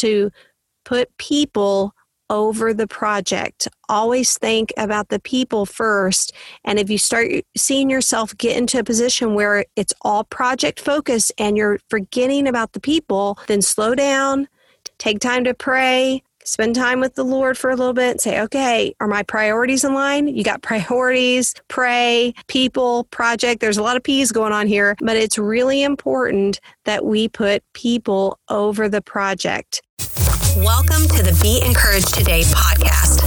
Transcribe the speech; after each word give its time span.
to 0.00 0.30
put 0.84 1.16
people 1.16 1.94
over 2.30 2.72
the 2.72 2.86
project. 2.86 3.66
Always 3.88 4.38
think 4.38 4.72
about 4.76 5.08
the 5.08 5.18
people 5.18 5.66
first. 5.66 6.32
And 6.64 6.78
if 6.78 6.88
you 6.88 6.96
start 6.96 7.28
seeing 7.56 7.90
yourself 7.90 8.36
get 8.38 8.56
into 8.56 8.78
a 8.78 8.84
position 8.84 9.34
where 9.34 9.64
it's 9.74 9.92
all 10.02 10.24
project 10.24 10.78
focused 10.78 11.32
and 11.38 11.56
you're 11.56 11.80
forgetting 11.90 12.46
about 12.46 12.72
the 12.72 12.80
people, 12.80 13.38
then 13.48 13.62
slow 13.62 13.96
down, 13.96 14.46
take 14.98 15.18
time 15.18 15.42
to 15.42 15.54
pray, 15.54 16.22
spend 16.44 16.74
time 16.76 17.00
with 17.00 17.16
the 17.16 17.24
Lord 17.24 17.58
for 17.58 17.70
a 17.70 17.76
little 17.76 17.92
bit, 17.92 18.12
and 18.12 18.20
say, 18.20 18.40
okay, 18.40 18.94
are 19.00 19.08
my 19.08 19.22
priorities 19.24 19.84
in 19.84 19.92
line? 19.92 20.28
You 20.28 20.44
got 20.44 20.62
priorities, 20.62 21.54
pray, 21.68 22.32
people, 22.46 23.04
project. 23.04 23.60
There's 23.60 23.78
a 23.78 23.82
lot 23.82 23.96
of 23.96 24.02
P's 24.04 24.32
going 24.32 24.52
on 24.52 24.66
here, 24.66 24.96
but 25.00 25.16
it's 25.16 25.36
really 25.36 25.82
important 25.82 26.60
that 26.84 27.04
we 27.04 27.28
put 27.28 27.62
people 27.74 28.38
over 28.48 28.88
the 28.88 29.02
project. 29.02 29.82
Welcome 30.60 31.08
to 31.16 31.24
the 31.24 31.32
Be 31.40 31.64
Encouraged 31.64 32.12
Today 32.12 32.44
podcast. 32.44 33.24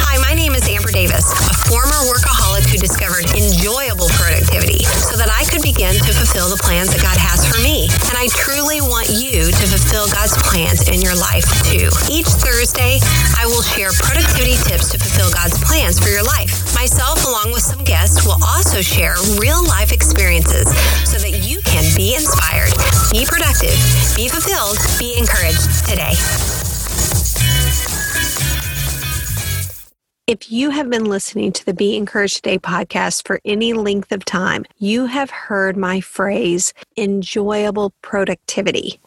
Hi, 0.00 0.16
my 0.24 0.32
name 0.32 0.56
is 0.56 0.64
Amber 0.64 0.88
Davis, 0.88 1.28
a 1.28 1.52
former 1.68 2.00
workaholic 2.08 2.64
who 2.72 2.80
discovered 2.80 3.28
enjoyable 3.36 4.08
productivity 4.16 4.80
so 4.88 5.20
that 5.20 5.28
I 5.28 5.44
could 5.52 5.60
begin 5.60 5.92
to 5.92 6.10
fulfill 6.16 6.48
the 6.48 6.56
plans 6.56 6.88
that 6.96 7.04
God 7.04 7.20
has 7.20 7.44
for 7.44 7.60
me. 7.60 7.84
And 8.08 8.16
I 8.16 8.32
truly 8.32 8.80
want 8.80 9.12
you 9.12 9.52
to 9.52 9.64
fulfill 9.68 10.08
God's 10.08 10.32
plans 10.40 10.88
in 10.88 11.04
your 11.04 11.12
life 11.12 11.44
too. 11.68 11.92
Each 12.08 12.32
Thursday, 12.32 12.96
I 13.36 13.44
will 13.44 13.60
share 13.60 13.92
productivity 13.92 14.56
tips 14.64 14.88
to 14.88 14.96
fulfill 14.96 15.28
God's 15.36 15.60
plans 15.60 16.00
for 16.00 16.08
your 16.08 16.24
life. 16.24 16.72
Myself, 16.72 17.28
along 17.28 17.52
with 17.52 17.60
some 17.60 17.84
guests, 17.84 18.24
will 18.24 18.40
also 18.40 18.80
share 18.80 19.20
real 19.36 19.60
life 19.68 19.92
experiences 19.92 20.64
so 21.04 21.20
that 21.20 21.44
you 21.44 21.60
can 21.68 21.84
be 21.92 22.16
inspired, 22.16 22.72
be 23.12 23.28
productive, 23.28 23.76
be 24.16 24.32
fulfilled, 24.32 24.80
be 24.96 25.12
encouraged 25.20 25.84
today. 25.84 26.16
If 30.30 30.52
you 30.52 30.70
have 30.70 30.88
been 30.88 31.06
listening 31.06 31.50
to 31.54 31.66
the 31.66 31.74
Be 31.74 31.96
Encouraged 31.96 32.36
Today 32.36 32.56
podcast 32.56 33.26
for 33.26 33.40
any 33.44 33.72
length 33.72 34.12
of 34.12 34.24
time, 34.24 34.64
you 34.78 35.06
have 35.06 35.28
heard 35.28 35.76
my 35.76 36.00
phrase, 36.00 36.72
enjoyable 36.96 37.92
productivity. 38.00 39.00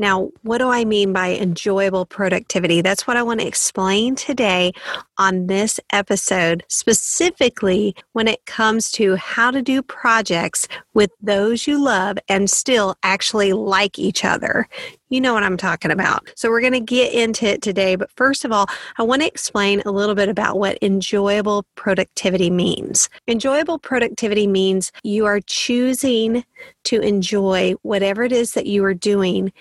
Now, 0.00 0.30
what 0.42 0.58
do 0.58 0.68
I 0.68 0.84
mean 0.84 1.12
by 1.12 1.34
enjoyable 1.34 2.06
productivity? 2.06 2.82
That's 2.82 3.06
what 3.06 3.16
I 3.16 3.22
want 3.22 3.40
to 3.40 3.46
explain 3.46 4.14
today 4.14 4.72
on 5.16 5.48
this 5.48 5.80
episode, 5.92 6.64
specifically 6.68 7.96
when 8.12 8.28
it 8.28 8.44
comes 8.46 8.90
to 8.92 9.16
how 9.16 9.50
to 9.50 9.62
do 9.62 9.82
projects 9.82 10.68
with 10.94 11.10
those 11.20 11.66
you 11.66 11.82
love 11.82 12.16
and 12.28 12.48
still 12.48 12.96
actually 13.02 13.52
like 13.52 13.98
each 13.98 14.24
other. 14.24 14.68
You 15.10 15.20
know 15.20 15.34
what 15.34 15.42
I'm 15.42 15.56
talking 15.56 15.90
about. 15.90 16.28
So, 16.36 16.50
we're 16.50 16.60
going 16.60 16.72
to 16.72 16.80
get 16.80 17.12
into 17.12 17.46
it 17.46 17.62
today. 17.62 17.96
But 17.96 18.10
first 18.12 18.44
of 18.44 18.52
all, 18.52 18.66
I 18.98 19.02
want 19.02 19.22
to 19.22 19.28
explain 19.28 19.82
a 19.86 19.90
little 19.90 20.14
bit 20.14 20.28
about 20.28 20.58
what 20.58 20.78
enjoyable 20.82 21.64
productivity 21.74 22.50
means. 22.50 23.08
Enjoyable 23.26 23.78
productivity 23.78 24.46
means 24.46 24.92
you 25.02 25.24
are 25.26 25.40
choosing 25.40 26.44
to 26.84 27.00
enjoy 27.00 27.74
whatever 27.82 28.22
it 28.22 28.32
is 28.32 28.52
that 28.52 28.66
you 28.66 28.84
are 28.84 28.94
doing, 28.94 29.52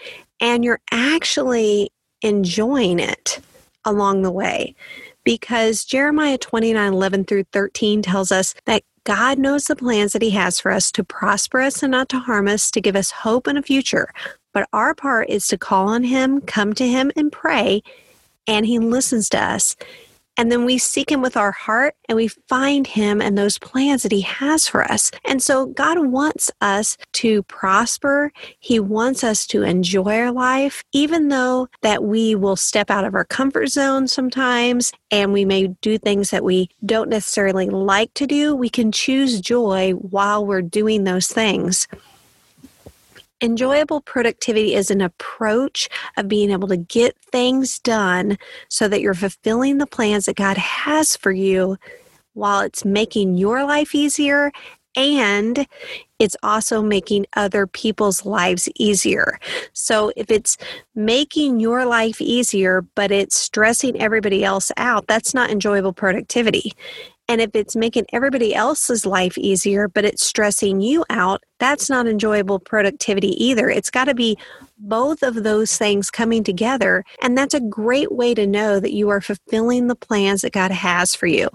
and 0.42 0.64
you're 0.64 0.82
actually 0.92 1.92
enjoying 2.22 3.00
it 3.00 3.40
along 3.86 4.22
the 4.22 4.32
way. 4.32 4.76
Because 5.24 5.84
Jeremiah 5.84 6.38
29 6.38 6.94
11 6.94 7.26
through 7.26 7.44
13 7.52 8.02
tells 8.02 8.32
us 8.32 8.54
that 8.66 8.84
God 9.04 9.40
knows 9.40 9.66
the 9.66 9.76
plans 9.76 10.12
that 10.14 10.22
He 10.22 10.32
has 10.32 10.60
for 10.60 10.72
us 10.72 10.92
to 10.92 11.04
prosper 11.04 11.62
us 11.62 11.82
and 11.82 11.92
not 11.92 12.10
to 12.10 12.20
harm 12.20 12.48
us, 12.48 12.70
to 12.72 12.82
give 12.82 12.96
us 12.96 13.12
hope 13.12 13.48
and 13.48 13.58
a 13.58 13.62
future. 13.62 14.10
But 14.58 14.70
our 14.74 14.96
part 14.96 15.30
is 15.30 15.46
to 15.50 15.58
call 15.60 15.88
on 15.88 16.04
Him, 16.04 16.42
come 16.42 16.74
to 16.74 16.88
Him, 16.88 17.12
and 17.16 17.32
pray, 17.32 17.84
and 18.48 18.66
He 18.66 18.80
listens 18.80 19.30
to 19.30 19.38
us. 19.40 19.76
And 20.36 20.52
then 20.52 20.66
we 20.66 20.80
seek 20.80 21.12
Him 21.12 21.22
with 21.22 21.38
our 21.38 21.52
heart 21.52 21.94
and 22.10 22.16
we 22.16 22.28
find 22.28 22.88
Him 22.88 23.22
and 23.22 23.38
those 23.38 23.60
plans 23.60 24.02
that 24.02 24.12
He 24.12 24.22
has 24.22 24.68
for 24.68 24.84
us. 24.92 25.12
And 25.26 25.44
so 25.44 25.68
God 25.68 26.08
wants 26.08 26.50
us 26.60 26.98
to 27.14 27.44
prosper. 27.44 28.32
He 28.60 28.80
wants 28.80 29.24
us 29.24 29.46
to 29.46 29.62
enjoy 29.62 30.22
our 30.22 30.32
life, 30.32 30.84
even 30.92 31.28
though 31.28 31.68
that 31.84 32.04
we 32.04 32.34
will 32.34 32.56
step 32.56 32.90
out 32.90 33.06
of 33.06 33.14
our 33.14 33.26
comfort 33.26 33.68
zone 33.68 34.08
sometimes 34.08 34.92
and 35.12 35.34
we 35.34 35.46
may 35.46 35.68
do 35.68 36.00
things 36.00 36.32
that 36.32 36.44
we 36.44 36.72
don't 36.84 37.10
necessarily 37.10 37.70
like 37.70 38.12
to 38.16 38.26
do. 38.26 38.56
We 38.56 38.70
can 38.70 38.92
choose 38.92 39.40
joy 39.40 39.92
while 39.92 40.44
we're 40.44 40.64
doing 40.64 41.04
those 41.04 41.28
things. 41.28 41.88
Enjoyable 43.42 44.02
productivity 44.02 44.74
is 44.74 44.90
an 44.90 45.02
approach 45.02 45.88
of 46.18 46.28
being 46.28 46.50
able 46.50 46.68
to 46.68 46.78
get 46.78 47.16
things 47.32 47.78
done 47.80 48.38
so 48.68 48.88
that 48.88 49.02
you're 49.02 49.14
fulfilling 49.14 49.78
the 49.78 49.86
plans 49.86 50.26
that 50.26 50.36
God 50.36 50.58
has 50.58 51.16
for 51.16 51.32
you 51.32 51.78
while 52.34 52.62
it's 52.62 52.84
making 52.84 53.36
your 53.36 53.64
life 53.64 53.94
easier 53.94 54.52
and 54.96 55.68
it's 56.18 56.36
also 56.42 56.82
making 56.82 57.28
other 57.36 57.68
people's 57.68 58.26
lives 58.26 58.68
easier. 58.76 59.40
So 59.74 60.12
if 60.16 60.32
it's 60.32 60.58
making 60.96 61.60
your 61.60 61.86
life 61.86 62.20
easier, 62.20 62.82
but 62.96 63.12
it's 63.12 63.38
stressing 63.38 64.02
everybody 64.02 64.44
else 64.44 64.72
out, 64.78 65.06
that's 65.08 65.36
not 65.36 65.52
enjoyable 65.52 65.94
productivity. 65.94 66.74
And 67.30 67.42
if 67.42 67.52
it's 67.54 67.76
making 67.76 68.06
everybody 68.14 68.56
else's 68.56 69.06
life 69.06 69.38
easier, 69.38 69.88
but 69.88 70.06
it's 70.06 70.26
stressing 70.26 70.80
you 70.80 71.04
out, 71.10 71.44
that's 71.60 71.90
not 71.90 72.08
enjoyable 72.08 72.60
productivity 72.60 73.44
either. 73.44 73.70
It's 73.70 73.90
got 73.90 74.06
to 74.06 74.16
be 74.16 74.38
both 74.78 75.24
of 75.24 75.44
those 75.44 75.78
things 75.78 76.10
coming 76.10 76.44
together. 76.44 77.04
And 77.22 77.38
that's 77.38 77.54
a 77.54 77.60
great 77.60 78.12
way 78.12 78.34
to 78.34 78.48
know 78.48 78.80
that 78.80 78.94
you 78.94 79.10
are 79.10 79.22
fulfilling 79.22 79.88
the 79.88 79.96
plans 79.96 80.42
that 80.42 80.54
God 80.54 80.72
has 80.72 81.16
for 81.16 81.28
you. 81.28 81.50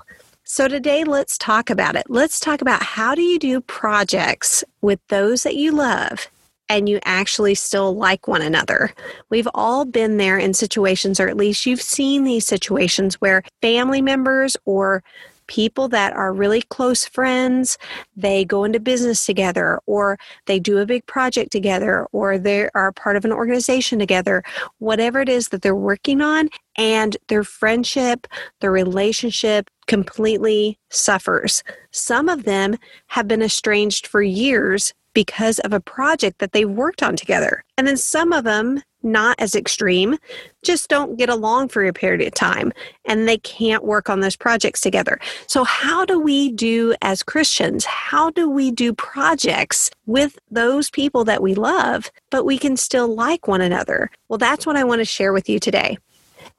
So, 0.44 0.68
today, 0.68 1.04
let's 1.04 1.38
talk 1.38 1.70
about 1.70 1.96
it. 1.96 2.04
Let's 2.08 2.40
talk 2.40 2.60
about 2.60 2.82
how 2.82 3.14
do 3.14 3.22
you 3.22 3.38
do 3.38 3.60
projects 3.60 4.64
with 4.82 5.00
those 5.08 5.44
that 5.44 5.54
you 5.54 5.72
love 5.72 6.28
and 6.68 6.88
you 6.88 6.98
actually 7.04 7.54
still 7.54 7.94
like 7.94 8.26
one 8.26 8.42
another. 8.42 8.92
We've 9.30 9.48
all 9.54 9.84
been 9.84 10.16
there 10.16 10.38
in 10.38 10.52
situations, 10.52 11.20
or 11.20 11.28
at 11.28 11.36
least 11.36 11.64
you've 11.64 11.82
seen 11.82 12.24
these 12.24 12.46
situations 12.46 13.14
where 13.20 13.42
family 13.60 14.02
members 14.02 14.56
or 14.64 15.04
people 15.52 15.86
that 15.86 16.14
are 16.14 16.32
really 16.32 16.62
close 16.62 17.04
friends, 17.04 17.76
they 18.16 18.42
go 18.42 18.64
into 18.64 18.80
business 18.80 19.26
together, 19.26 19.78
or 19.84 20.18
they 20.46 20.58
do 20.58 20.78
a 20.78 20.86
big 20.86 21.04
project 21.04 21.52
together, 21.52 22.06
or 22.12 22.38
they 22.38 22.70
are 22.74 22.90
part 22.90 23.16
of 23.16 23.24
an 23.26 23.32
organization 23.32 23.98
together, 23.98 24.42
whatever 24.78 25.20
it 25.20 25.28
is 25.28 25.50
that 25.50 25.60
they're 25.60 25.76
working 25.76 26.22
on, 26.22 26.48
and 26.78 27.18
their 27.28 27.44
friendship, 27.44 28.26
their 28.60 28.72
relationship 28.72 29.68
completely 29.88 30.78
suffers. 30.88 31.62
Some 31.90 32.30
of 32.30 32.44
them 32.44 32.78
have 33.08 33.28
been 33.28 33.42
estranged 33.42 34.06
for 34.06 34.22
years 34.22 34.94
because 35.12 35.58
of 35.58 35.74
a 35.74 35.80
project 35.80 36.38
that 36.38 36.52
they've 36.52 36.70
worked 36.70 37.02
on 37.02 37.14
together. 37.14 37.62
And 37.76 37.86
then 37.86 37.98
some 37.98 38.32
of 38.32 38.44
them, 38.44 38.82
not 39.02 39.36
as 39.38 39.54
extreme, 39.54 40.16
just 40.62 40.88
don't 40.88 41.16
get 41.16 41.28
along 41.28 41.68
for 41.68 41.84
a 41.84 41.92
period 41.92 42.26
of 42.26 42.34
time 42.34 42.72
and 43.04 43.28
they 43.28 43.38
can't 43.38 43.84
work 43.84 44.08
on 44.08 44.20
those 44.20 44.36
projects 44.36 44.80
together. 44.80 45.18
So, 45.46 45.64
how 45.64 46.04
do 46.04 46.20
we 46.20 46.52
do 46.52 46.94
as 47.02 47.22
Christians? 47.22 47.84
How 47.84 48.30
do 48.30 48.48
we 48.48 48.70
do 48.70 48.92
projects 48.92 49.90
with 50.06 50.38
those 50.50 50.90
people 50.90 51.24
that 51.24 51.42
we 51.42 51.54
love, 51.54 52.10
but 52.30 52.44
we 52.44 52.58
can 52.58 52.76
still 52.76 53.14
like 53.14 53.48
one 53.48 53.60
another? 53.60 54.10
Well, 54.28 54.38
that's 54.38 54.66
what 54.66 54.76
I 54.76 54.84
want 54.84 55.00
to 55.00 55.04
share 55.04 55.32
with 55.32 55.48
you 55.48 55.58
today. 55.58 55.98